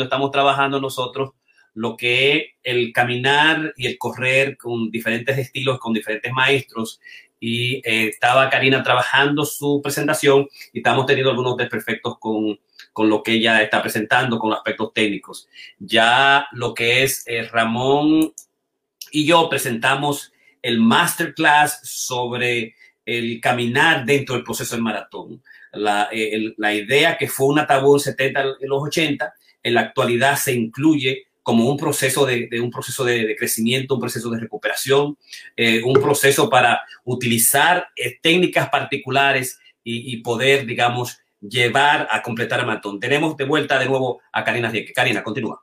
[0.05, 1.33] Estamos trabajando nosotros
[1.75, 7.01] lo que el caminar y el correr con diferentes estilos, con diferentes maestros.
[7.39, 12.59] Y eh, estaba Karina trabajando su presentación y estamos teniendo algunos desperfectos con,
[12.93, 15.49] con lo que ella está presentando, con aspectos técnicos.
[15.79, 18.33] Ya lo que es eh, Ramón
[19.11, 22.75] y yo presentamos el masterclass sobre
[23.07, 25.43] el caminar dentro del proceso del maratón
[25.73, 29.81] la, eh, la idea que fue una tabú en 70 en los 80, en la
[29.83, 34.31] actualidad se incluye como un proceso de, de un proceso de, de, crecimiento, un proceso
[34.31, 35.19] de recuperación,
[35.57, 42.61] eh, un proceso para utilizar eh, técnicas particulares y, y, poder, digamos, llevar a completar
[42.61, 43.01] el maratón.
[43.01, 44.93] Tenemos de vuelta de nuevo a Karina Dieque.
[44.93, 45.61] Karina, continúa.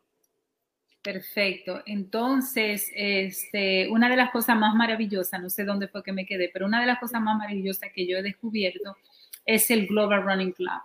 [1.01, 1.81] Perfecto.
[1.85, 6.49] Entonces, este, una de las cosas más maravillosas, no sé dónde fue que me quedé,
[6.51, 8.97] pero una de las cosas más maravillosas que yo he descubierto
[9.45, 10.81] es el Global Running Club,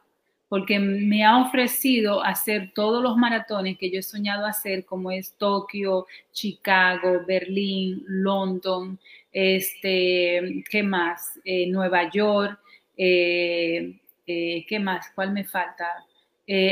[0.53, 5.33] porque me ha ofrecido hacer todos los maratones que yo he soñado hacer, como es
[5.39, 8.99] Tokio, Chicago, Berlín, London,
[9.33, 11.41] este, ¿qué más?
[11.43, 12.61] Eh, Nueva York,
[12.99, 15.11] eh, eh, ¿qué más?
[15.15, 15.87] ¿Cuál me falta?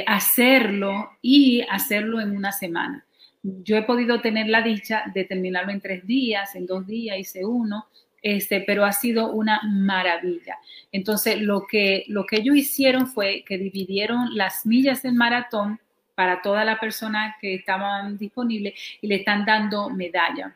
[0.06, 3.06] Hacerlo y hacerlo en una semana.
[3.42, 7.46] Yo he podido tener la dicha de terminarlo en tres días, en dos días hice
[7.46, 7.86] uno,
[8.22, 10.58] este, pero ha sido una maravilla.
[10.92, 15.80] Entonces, lo que, lo que ellos hicieron fue que dividieron las millas del maratón
[16.14, 20.54] para toda la persona que estaban disponibles y le están dando medalla.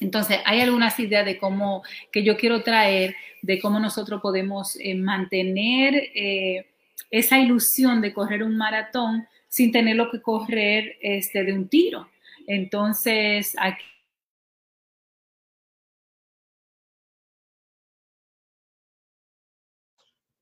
[0.00, 4.94] Entonces, hay algunas ideas de cómo, que yo quiero traer, de cómo nosotros podemos eh,
[4.94, 6.66] mantener eh,
[7.10, 12.08] esa ilusión de correr un maratón sin tenerlo que correr este, de un tiro.
[12.46, 13.84] Entonces, aquí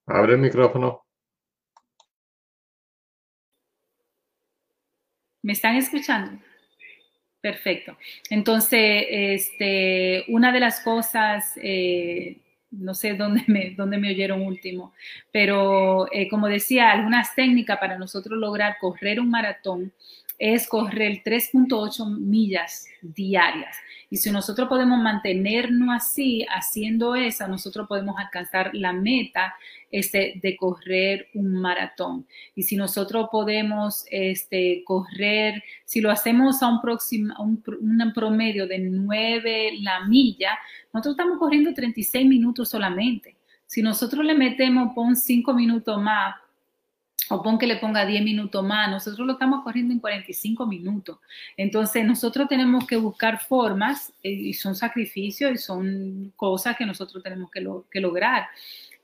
[0.06, 1.02] Abre el micrófono.
[5.42, 6.38] ¿Me están escuchando?
[7.40, 7.96] Perfecto.
[8.30, 12.38] Entonces, este, una de las cosas, eh,
[12.70, 14.94] no sé dónde me, dónde me oyeron último,
[15.32, 19.92] pero eh, como decía, algunas técnicas para nosotros lograr correr un maratón
[20.42, 23.76] es correr 3.8 millas diarias.
[24.10, 29.54] Y si nosotros podemos mantenernos así, haciendo eso, nosotros podemos alcanzar la meta
[29.92, 32.26] este, de correr un maratón.
[32.56, 38.66] Y si nosotros podemos este, correr, si lo hacemos a un, próximo, un, un promedio
[38.66, 40.58] de 9 la milla,
[40.92, 43.36] nosotros estamos corriendo 36 minutos solamente.
[43.64, 46.34] Si nosotros le metemos, pon 5 minutos más,
[47.30, 51.18] o pon que le ponga 10 minutos más, nosotros lo estamos corriendo en 45 minutos.
[51.56, 57.22] Entonces, nosotros tenemos que buscar formas, eh, y son sacrificios y son cosas que nosotros
[57.22, 58.46] tenemos que, lo, que lograr.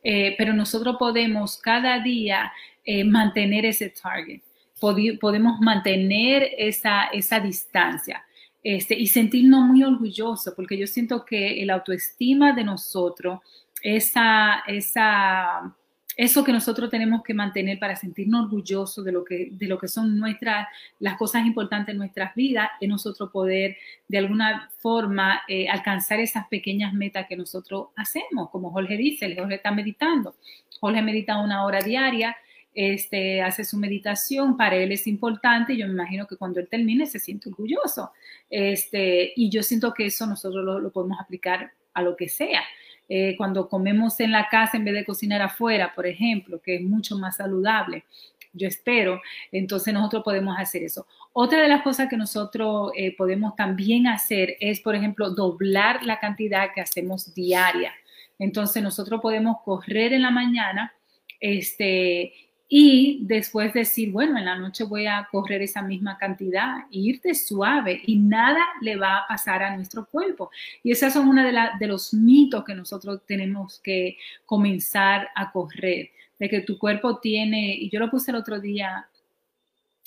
[0.03, 2.53] Eh, pero nosotros podemos cada día
[2.85, 4.41] eh, mantener ese target,
[4.81, 8.25] Pod podemos mantener esa, esa distancia.
[8.63, 13.41] Este, y sentirnos muy orgullosos, porque yo siento que el autoestima de nosotros,
[13.83, 15.75] esa, esa
[16.19, 19.87] eso que nosotros tenemos que mantener para sentirnos orgullosos de lo que, de lo que
[19.87, 20.67] son nuestras,
[20.99, 23.77] las cosas importantes en nuestras vidas, es nosotros poder
[24.09, 29.55] de alguna forma eh, alcanzar esas pequeñas metas que nosotros hacemos, como Jorge dice, Jorge
[29.55, 30.35] está meditando,
[30.81, 32.37] Jorge medita una hora diaria,
[32.75, 37.07] este, hace su meditación, para él es importante, yo me imagino que cuando él termine
[37.07, 38.11] se siente orgulloso,
[38.51, 42.63] este, y yo siento que eso nosotros lo, lo podemos aplicar a lo que sea.
[43.09, 46.83] Eh, cuando comemos en la casa en vez de cocinar afuera, por ejemplo, que es
[46.83, 48.05] mucho más saludable.
[48.55, 49.21] yo espero,
[49.53, 51.07] entonces nosotros podemos hacer eso.
[51.33, 56.19] Otra de las cosas que nosotros eh, podemos también hacer es, por ejemplo, doblar la
[56.19, 57.93] cantidad que hacemos diaria.
[58.39, 60.93] Entonces nosotros podemos correr en la mañana
[61.41, 62.33] este,
[62.71, 68.03] y después decir, bueno, en la noche voy a correr esa misma cantidad, irte suave
[68.05, 70.51] y nada le va a pasar a nuestro cuerpo.
[70.83, 76.11] Y esos son uno de, de los mitos que nosotros tenemos que comenzar a correr,
[76.39, 79.09] de que tu cuerpo tiene, y yo lo puse el otro día,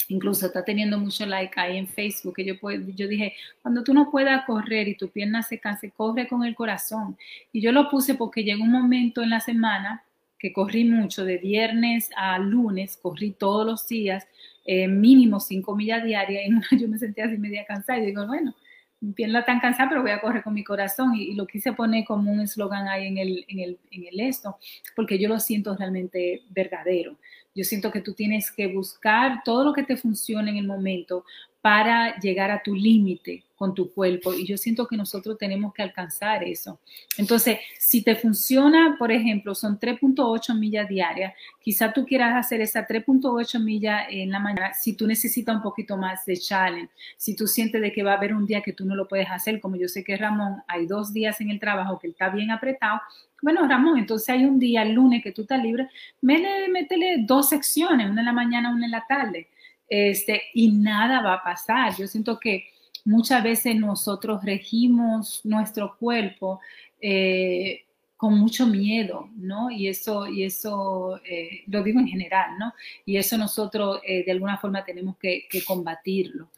[0.10, 2.54] incluso está teniendo mucho like ahí en Facebook, que yo,
[2.96, 3.34] yo dije,
[3.64, 7.18] cuando tú no puedas correr y tu pierna se canse, corre con el corazón.
[7.52, 10.04] Y yo lo puse porque llega un momento en la semana
[10.42, 14.28] que corrí mucho, de viernes a lunes, corrí todos los días,
[14.66, 18.56] eh, mínimo cinco millas diarias, y yo me sentía así media cansada y digo, bueno,
[19.02, 21.14] mi pierna tan cansada, pero voy a correr con mi corazón.
[21.16, 24.58] Y, lo quise poner como un eslogan ahí en el, en, el, en el esto,
[24.96, 27.18] porque yo lo siento realmente verdadero.
[27.54, 31.26] Yo siento que tú tienes que buscar todo lo que te funcione en el momento
[31.62, 34.34] para llegar a tu límite con tu cuerpo.
[34.34, 36.80] Y yo siento que nosotros tenemos que alcanzar eso.
[37.16, 42.88] Entonces, si te funciona, por ejemplo, son 3.8 millas diarias, quizá tú quieras hacer esa
[42.88, 47.46] 3.8 millas en la mañana si tú necesitas un poquito más de challenge, si tú
[47.46, 49.76] sientes de que va a haber un día que tú no lo puedes hacer, como
[49.76, 53.00] yo sé que Ramón, hay dos días en el trabajo que él está bien apretado.
[53.42, 55.90] Bueno, Ramón, entonces hay un día, el lunes, que tú estás libre,
[56.22, 59.48] métele, métele dos secciones, una en la mañana, una en la tarde
[59.92, 61.94] este, y nada va a pasar.
[61.98, 62.70] Yo siento que
[63.04, 66.62] muchas veces nosotros regimos nuestro cuerpo
[67.02, 67.84] eh,
[68.16, 69.70] con mucho miedo, ¿no?
[69.70, 72.74] Y eso, y eso eh, lo digo en general, ¿no?
[73.06, 76.50] Y eso nosotros eh, de alguna forma tenemos que, combatirlo.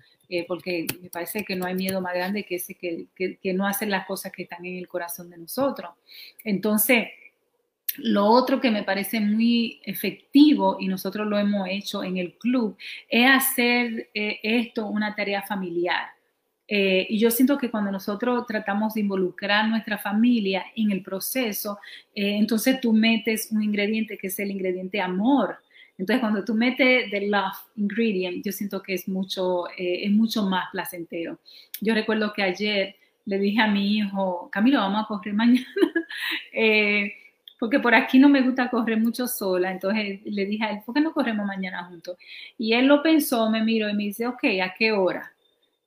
[0.48, 4.06] Porque me parece que no hay miedo más grande que ese que, no hacer las
[4.06, 5.92] cosas que están en el corazón de nosotros.
[6.44, 7.08] Entonces,
[7.98, 12.76] lo otro que me parece muy efectivo, y nosotros lo hemos hecho en el club,
[13.08, 16.08] es hacer eh, esto una tarea familiar.
[16.68, 21.78] Eh, y yo siento que cuando nosotros tratamos de involucrar nuestra familia en el proceso,
[22.16, 25.58] eh, entonces tú metes un ingrediente que es el ingrediente amor.
[25.98, 30.70] Entonces, cuando tú metes el love ingredient, yo siento que es mucho, es mucho más
[30.72, 31.40] placentero.
[31.82, 35.66] Yo recuerdo que ayer le dije a mi hijo, Camilo, vamos a correr mañana
[37.64, 39.72] porque por aquí no me gusta correr mucho sola.
[39.72, 42.18] Entonces le dije a él, ¿por qué no corremos mañana juntos?
[42.58, 45.32] Y él lo pensó, me miró y me dice, ok, ¿a qué hora?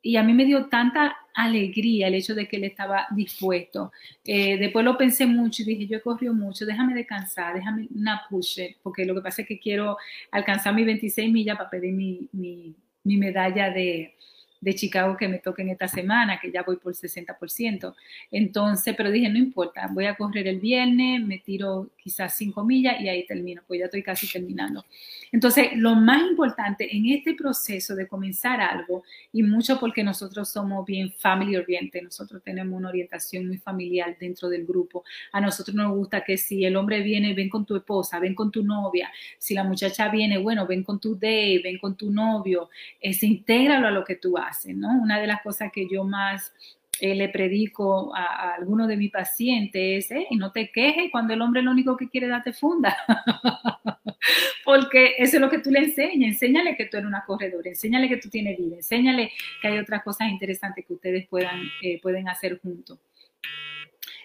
[0.00, 3.92] Y a mí me dio tanta alegría el hecho de que él estaba dispuesto.
[4.24, 8.22] Eh, después lo pensé mucho y dije, yo he corrido mucho, déjame descansar, déjame una
[8.28, 9.96] push, porque lo que pasa es que quiero
[10.30, 14.16] alcanzar mis 26 millas para pedir mi, mi medalla de,
[14.60, 17.94] de Chicago que me toquen esta semana, que ya voy por 60%.
[18.30, 23.00] Entonces, pero dije, no importa, voy a correr el viernes, me tiro quizás 5 millas
[23.00, 24.84] y ahí termino, pues ya estoy casi terminando.
[25.32, 30.86] Entonces, lo más importante en este proceso de comenzar algo, y mucho porque nosotros somos
[30.86, 35.04] bien family oriente, nosotros tenemos una orientación muy familiar dentro del grupo.
[35.32, 38.50] A nosotros nos gusta que si el hombre viene, ven con tu esposa, ven con
[38.50, 39.10] tu novia.
[39.38, 42.70] Si la muchacha viene, bueno, ven con tu date, ven con tu novio.
[43.00, 44.88] Es intégralo a lo que tú haces ¿no?
[45.00, 46.52] Una de las cosas que yo más
[47.00, 51.62] eh, le predico a, algunos de mis pacientes es, no te quejes cuando el hombre
[51.62, 52.96] lo único que quiere darte funda.
[54.64, 56.32] Porque eso es lo que tú le enseñas.
[56.32, 60.02] Enséñale que tú eres una corredora, enséñale que tú tienes vida, enséñale que hay otras
[60.02, 62.98] cosas interesantes que ustedes puedan, eh, pueden hacer juntos.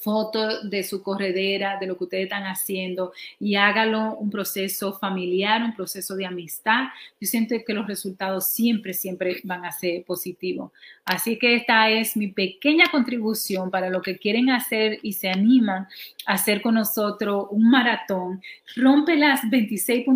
[0.00, 5.62] fotos de su corredera, de lo que ustedes están haciendo y hágalo un proceso familiar,
[5.62, 6.84] un proceso de amistad.
[7.20, 10.72] Yo siento que los resultados siempre, siempre van a ser positivos.
[11.04, 15.88] Así que esta es mi pequeña contribución para lo que quieren hacer y se animan
[16.26, 18.42] a hacer con nosotros un maratón.
[18.76, 20.06] Rompe las 26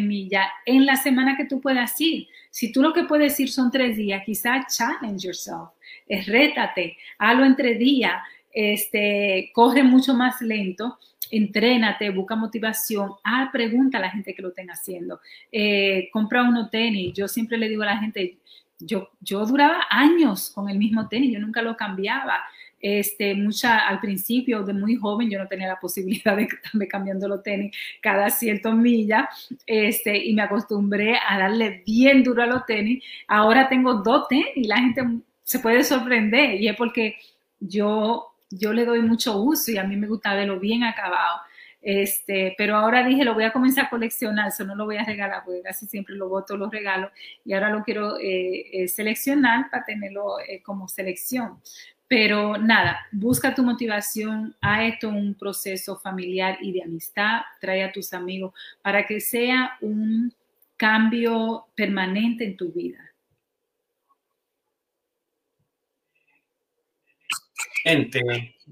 [0.00, 2.28] millas en la semana que tú puedas ir.
[2.50, 5.70] Si tú lo que puedes ir son tres días, quizás challenge yourself,
[6.06, 8.14] es rétate, hazlo entre días
[8.56, 10.98] este, corre mucho más lento,
[11.30, 15.20] entrénate, busca motivación, ah, pregunta a la gente que lo estén haciendo,
[15.52, 18.38] eh, compra uno tenis, yo siempre le digo a la gente,
[18.78, 22.38] yo, yo duraba años con el mismo tenis, yo nunca lo cambiaba.
[22.78, 27.28] Este, mucha, al principio, de muy joven, yo no tenía la posibilidad de estarme cambiando
[27.28, 29.26] los tenis cada cierto millas,
[29.66, 33.04] este, y me acostumbré a darle bien duro a los tenis.
[33.28, 35.02] Ahora tengo dos tenis la gente
[35.42, 37.16] se puede sorprender, y es porque
[37.60, 41.40] yo yo le doy mucho uso y a mí me gusta verlo bien acabado.
[41.80, 45.04] Este, pero ahora dije, lo voy a comenzar a coleccionar, eso no lo voy a
[45.04, 47.12] regalar, porque casi siempre lo voto los regalos,
[47.44, 51.60] y ahora lo quiero eh, eh, seleccionar para tenerlo eh, como selección.
[52.08, 57.92] Pero nada, busca tu motivación, a esto un proceso familiar y de amistad, trae a
[57.92, 58.52] tus amigos
[58.82, 60.34] para que sea un
[60.76, 63.05] cambio permanente en tu vida.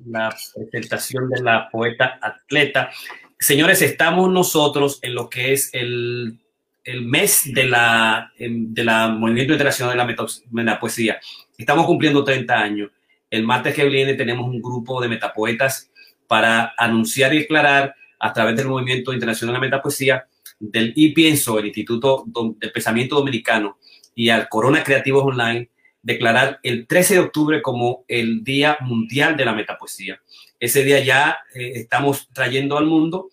[0.07, 2.91] La presentación de la poeta atleta.
[3.39, 6.41] Señores, estamos nosotros en lo que es el,
[6.83, 11.21] el mes de la, de la Movimiento Internacional de la, Metapoesía.
[11.57, 12.91] Estamos cumpliendo 30 años.
[13.31, 15.91] El martes que viene tenemos un grupo de metapoetas
[16.27, 20.25] para anunciar y declarar a través del Movimiento Internacional de la Metapoesía
[20.59, 23.79] del y pienso, el Instituto del Pensamiento Dominicano
[24.15, 25.69] y al Corona Creativos Online
[26.05, 30.21] declarar el 13 de octubre como el Día Mundial de la Metapoesía.
[30.61, 33.31] Ese día ya eh, estamos trayendo al mundo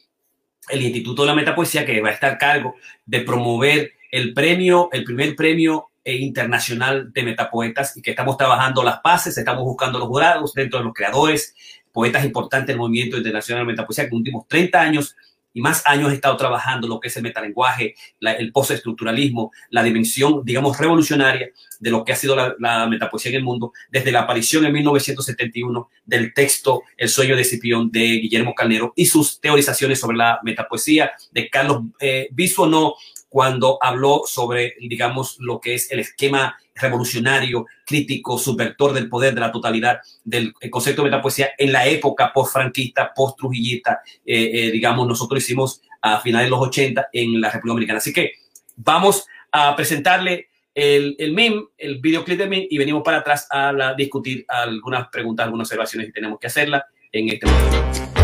[0.70, 2.76] el Instituto de la Metapoesía que va a estar a cargo
[3.06, 8.84] de promover el premio, el primer premio eh, internacional de metapoetas y que estamos trabajando
[8.84, 11.54] las bases, estamos buscando los jurados dentro de los creadores,
[11.92, 15.16] poetas importantes del movimiento internacional de metapoesía que en los últimos 30 años
[15.54, 20.44] y más años he estado trabajando lo que es el metalenguaje, el postestructuralismo, la dimensión,
[20.44, 24.66] digamos, revolucionaria de lo que ha sido la, metapoesía en el mundo, desde la aparición
[24.66, 30.18] en 1971 del texto El sueño de Cipión de Guillermo Calnero y sus teorizaciones sobre
[30.18, 32.30] la metapoesía de Carlos eh,
[32.70, 32.96] no
[33.32, 39.40] cuando habló sobre, digamos, lo que es el esquema revolucionario, crítico, subvertor del poder de
[39.40, 45.42] la totalidad del concepto de metapoesía en la época post-franquista, post-trujillista, eh, eh, digamos, nosotros
[45.42, 48.00] hicimos a finales de los 80 en la República Dominicana.
[48.00, 48.34] Así que
[48.76, 53.72] vamos a presentarle el, el meme, el videoclip de meme y venimos para atrás a
[53.72, 58.21] la, discutir algunas preguntas, algunas observaciones que tenemos que hacerla en este momento.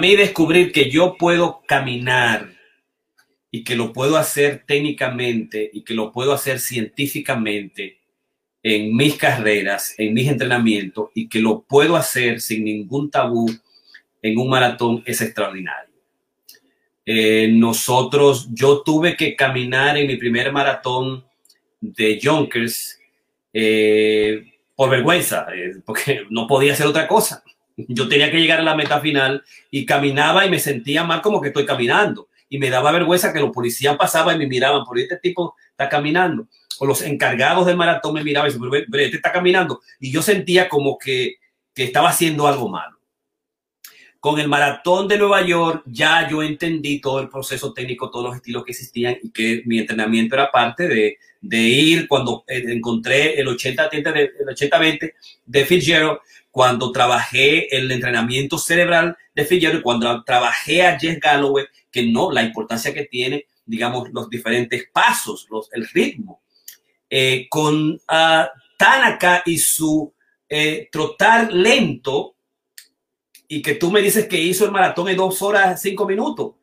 [0.00, 2.52] Mí descubrir que yo puedo caminar
[3.50, 7.98] y que lo puedo hacer técnicamente y que lo puedo hacer científicamente
[8.62, 13.50] en mis carreras, en mis entrenamientos y que lo puedo hacer sin ningún tabú
[14.22, 15.94] en un maratón es extraordinario.
[17.04, 21.24] Eh, nosotros, yo tuve que caminar en mi primer maratón
[21.80, 23.00] de Junkers
[23.52, 24.44] eh,
[24.76, 27.42] por vergüenza, eh, porque no podía hacer otra cosa.
[27.88, 31.40] Yo tenía que llegar a la meta final y caminaba y me sentía mal como
[31.40, 32.28] que estoy caminando.
[32.48, 35.88] Y me daba vergüenza que los policías pasaban y me miraban, por este tipo está
[35.88, 36.48] caminando.
[36.78, 39.80] O los encargados del maratón me miraban y decían, pero este está caminando.
[40.00, 41.36] Y yo sentía como que,
[41.74, 42.98] que estaba haciendo algo malo.
[44.18, 48.36] Con el maratón de Nueva York ya yo entendí todo el proceso técnico, todos los
[48.36, 53.40] estilos que existían y que mi entrenamiento era parte de, de ir cuando eh, encontré
[53.40, 54.78] el 80-20 de, el 80
[55.46, 56.18] de Fitzgerald,
[56.50, 62.42] cuando trabajé el entrenamiento cerebral de Fitzgerald, cuando trabajé a Jess Galloway, que no, la
[62.42, 66.42] importancia que tiene, digamos, los diferentes pasos, los, el ritmo.
[67.08, 68.46] Eh, con uh,
[68.76, 70.12] Tanaka y su
[70.48, 72.36] eh, trotar lento,
[73.46, 76.54] y que tú me dices que hizo el maratón en dos horas, cinco minutos,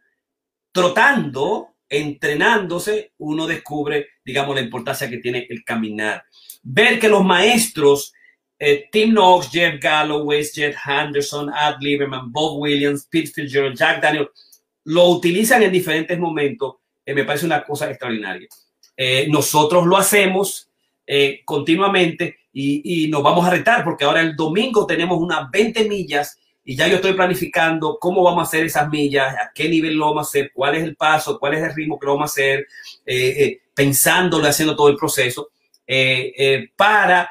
[0.72, 6.24] trotando, entrenándose, uno descubre, digamos, la importancia que tiene el caminar.
[6.64, 8.14] Ver que los maestros,
[8.60, 14.30] eh, Tim Knox, Jeff Galloway, Jeff Henderson, Ad Lieberman, Bob Williams, Pete Fitzgerald, Jack Daniel,
[14.86, 16.76] lo utilizan en diferentes momentos,
[17.06, 18.48] eh, me parece una cosa extraordinaria.
[18.96, 20.64] Eh, nosotros lo hacemos
[21.46, 26.76] continuamente y, nos vamos a retar porque ahora el domingo tenemos unas 20 millas y
[26.76, 30.28] ya yo estoy planificando cómo vamos a hacer esas millas, a qué nivel lo vamos
[30.28, 32.68] a hacer, cuál es el paso, cuál es el ritmo que lo vamos a hacer,
[33.06, 35.50] eh, eh, pensándolo, haciendo todo el proceso,
[36.76, 37.30] para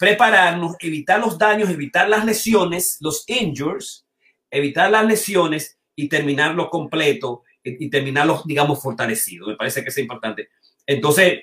[0.00, 4.06] prepararnos, evitar los daños, evitar las lesiones, los injures,
[4.50, 9.46] evitar las lesiones y terminarlo completo y terminarlo, digamos, fortalecido.
[9.46, 10.48] Me parece que es importante.
[10.86, 11.40] Entonces,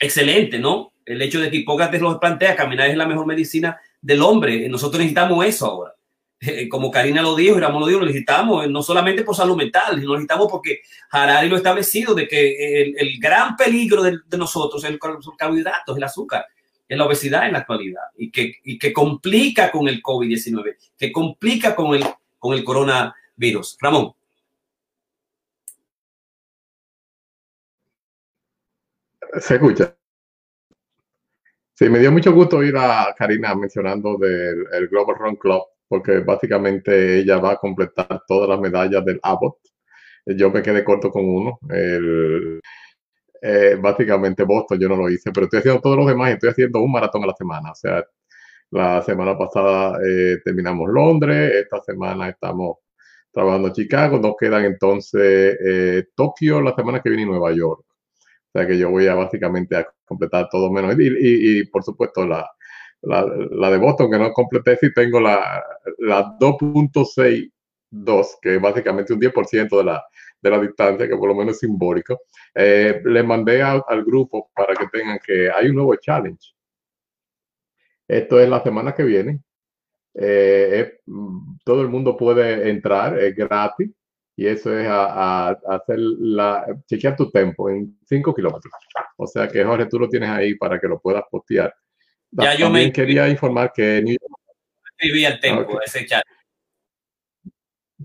[0.00, 0.92] excelente, ¿no?
[1.06, 4.68] El hecho de que Hipócrates lo plantea, caminar es la mejor medicina del hombre.
[4.68, 5.94] Nosotros necesitamos eso ahora.
[6.68, 10.14] como Karina lo dijo, Ramón lo dijo, lo necesitamos no solamente por salud mental, lo
[10.14, 10.80] necesitamos porque
[11.12, 14.98] Harari lo ha establecido de que el, gran peligro de, nosotros es el
[15.38, 16.44] carbohidratos, el azúcar,
[16.88, 21.12] es la obesidad en la actualidad y que, y que complica con el COVID-19, que
[21.12, 22.04] complica con el,
[22.38, 23.78] con el coronavirus.
[23.80, 24.12] Ramón.
[29.40, 29.96] Se escucha.
[31.74, 37.20] Sí, me dio mucho gusto oír a Karina mencionando del Global Run Club porque básicamente
[37.20, 39.58] ella va a completar todas las medallas del Abbott.
[40.26, 41.58] Yo me quedé corto con uno.
[41.68, 42.60] El,
[43.46, 46.50] eh, básicamente Boston yo no lo hice, pero estoy haciendo todos los demás y estoy
[46.50, 47.72] haciendo un maratón a la semana.
[47.72, 48.02] O sea,
[48.70, 52.78] la semana pasada eh, terminamos Londres, esta semana estamos
[53.32, 57.84] trabajando Chicago, nos quedan entonces eh, Tokio la semana que viene y Nueva York.
[57.86, 60.94] O sea que yo voy a básicamente a completar todo menos.
[60.98, 62.48] y, y por supuesto la,
[63.02, 65.62] la, la, de Boston, que no completé, si tengo la,
[65.98, 70.02] la 2.62, que es básicamente un 10% de la,
[70.44, 72.20] de la distancia, que por lo menos es simbólico.
[72.54, 76.54] Eh, le mandé al grupo para que tengan que hay un nuevo challenge.
[78.06, 79.40] Esto es la semana que viene.
[80.14, 80.98] Eh,
[81.64, 83.90] todo el mundo puede entrar, es gratis.
[84.36, 88.72] Y eso es a, a, hacer la, chequear tu tempo en 5 kilómetros.
[89.16, 91.72] O sea que Jorge, tú lo tienes ahí para que lo puedas postear.
[92.32, 95.32] Ya yo me quería informar que New York...
[95.32, 96.24] el tiempo ese chat.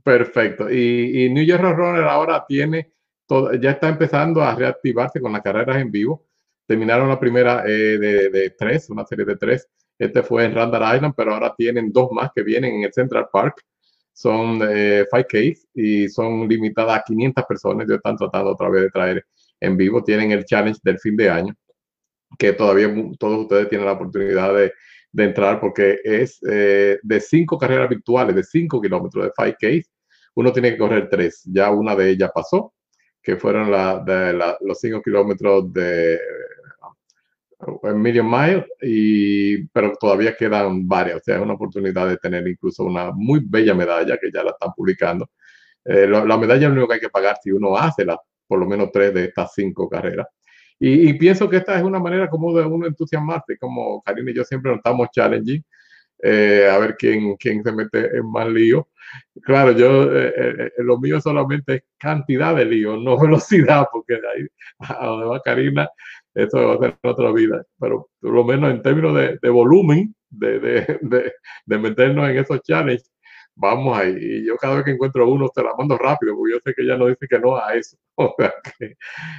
[0.10, 0.72] Perfecto.
[0.72, 2.92] Y, New York Runner ahora tiene,
[3.28, 6.26] todo, ya está empezando a reactivarse con las carreras en vivo.
[6.66, 9.68] Terminaron la primera eh, de, tres, una serie de tres.
[10.00, 13.28] Este fue en Randall Island, pero ahora tienen dos más que vienen en el Central
[13.32, 13.62] Park.
[14.12, 17.86] Son eh, 5K y son limitadas a 500 personas.
[17.86, 19.26] Ellos están tratando otra vez de traer
[19.60, 20.04] en vivo.
[20.04, 21.54] Tienen el challenge del fin de año
[22.40, 24.74] que todavía todos ustedes tienen la oportunidad de,
[25.18, 29.86] entrar porque es eh, de cinco carreras virtuales, de cinco kilómetros de 5K,
[30.40, 31.42] uno tiene que correr tres.
[31.46, 32.74] Ya una de ellas pasó,
[33.22, 36.18] que fueron la, de la, los cinco kilómetros de
[37.94, 41.18] Million Mile, y, pero todavía quedan varias.
[41.18, 44.52] O sea, es una oportunidad de tener incluso una muy bella medalla que ya la
[44.52, 45.30] están publicando.
[45.84, 48.18] Eh, la medalla es lo único que hay que pagar si uno hace la,
[48.48, 50.28] por lo menos tres de estas cinco carreras.
[50.80, 54.46] Y, pienso que esta es una manera como de uno entusiasmarse, como Karina y yo
[54.46, 55.62] siempre nos estamos challenging,
[56.22, 58.88] eh, a ver quién, quién se mete en más lío.
[59.42, 64.28] Claro, yo, eh, eh, lo mío solamente es cantidad de lío, no velocidad, porque de
[64.28, 64.48] ahí
[64.80, 65.90] a donde va Karina,
[66.34, 67.64] eso va a ser otra vida.
[67.80, 71.34] Pero por lo menos en términos de, de volumen, de, de,
[71.66, 73.12] de, meternos en esos challenges,
[73.56, 74.16] vamos ahí.
[74.20, 76.84] Y yo cada vez que encuentro uno se la mando rápido, porque yo sé que
[76.84, 77.98] ella no dice que no a eso.
[78.22, 78.96] O sea que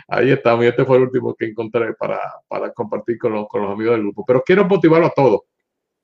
[0.09, 0.65] ahí estamos.
[0.65, 3.93] Y este fue el último que encontré para, para compartir con los, con los amigos
[3.93, 4.25] del grupo.
[4.27, 5.43] Pero quiero motivarlo a todos,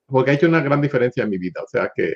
[0.07, 1.61] porque ha hecho una gran diferencia en mi vida.
[1.63, 2.15] O sea que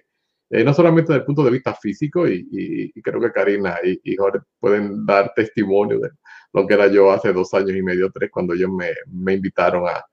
[0.50, 4.40] eh, no solamente desde el punto de vista físico, y, creo que Karina y, Jorge
[4.60, 6.10] pueden dar testimonio de
[6.54, 10.04] lo que era yo hace dos años y medio, tres, cuando ellos me, invitaron a,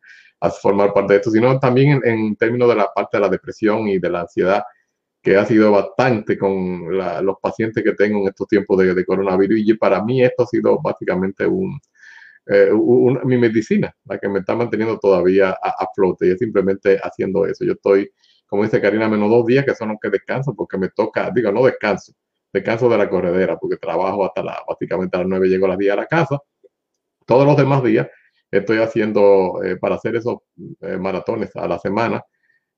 [0.62, 3.98] formar parte de esto, sino también en, términos de la parte de la depresión y
[3.98, 4.62] de la ansiedad,
[5.20, 9.58] que ha sido bastante con los pacientes que tengo en estos tiempos de, de, coronavirus.
[9.58, 11.80] Y para mí esto ha sido básicamente un,
[12.48, 12.70] eh,
[13.24, 17.46] mi medicina, la que me está manteniendo todavía a, a flote, y es simplemente haciendo
[17.46, 17.64] eso.
[17.64, 18.10] Yo estoy
[18.48, 21.52] como dice Karina, menos dos días que son los que descanso porque me toca, digo,
[21.52, 22.14] no descanso,
[22.52, 25.78] descanso de la corredera porque trabajo hasta la, básicamente a las nueve llego a las
[25.78, 26.40] 10 a la casa.
[27.26, 28.08] Todos los demás días
[28.50, 30.38] estoy haciendo, eh, para hacer esos
[30.80, 32.24] eh, maratones a la semana,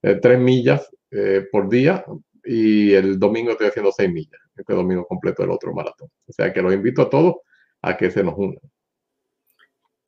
[0.01, 0.89] tres millas
[1.51, 2.03] por día
[2.43, 6.09] y el domingo estoy haciendo seis millas, este domingo completo el otro maratón.
[6.27, 7.35] O sea que los invito a todos
[7.83, 8.57] a que se nos unan.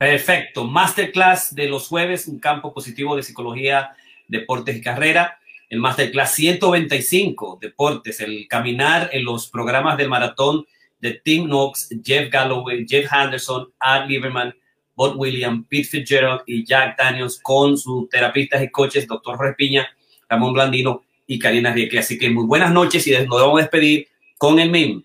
[0.03, 0.65] Perfecto.
[0.65, 3.95] Masterclass de los jueves, un campo positivo de psicología,
[4.27, 5.39] deportes y carrera
[5.73, 10.67] el Masterclass 125, deportes, el caminar en los programas del maratón
[10.99, 14.53] de Tim Knox, Jeff Galloway, Jeff Henderson, Art Lieberman,
[14.93, 19.39] Bob William, Pete Fitzgerald y Jack Daniels con sus terapistas y coaches, Dr.
[19.39, 19.87] Respiña,
[20.29, 21.97] Ramón Blandino y Karina Rieke.
[21.97, 24.07] Así que muy buenas noches y nos vamos a despedir
[24.37, 25.03] con el MIM.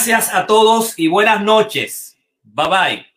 [0.00, 2.16] Gracias a todos y buenas noches.
[2.42, 3.09] Bye bye.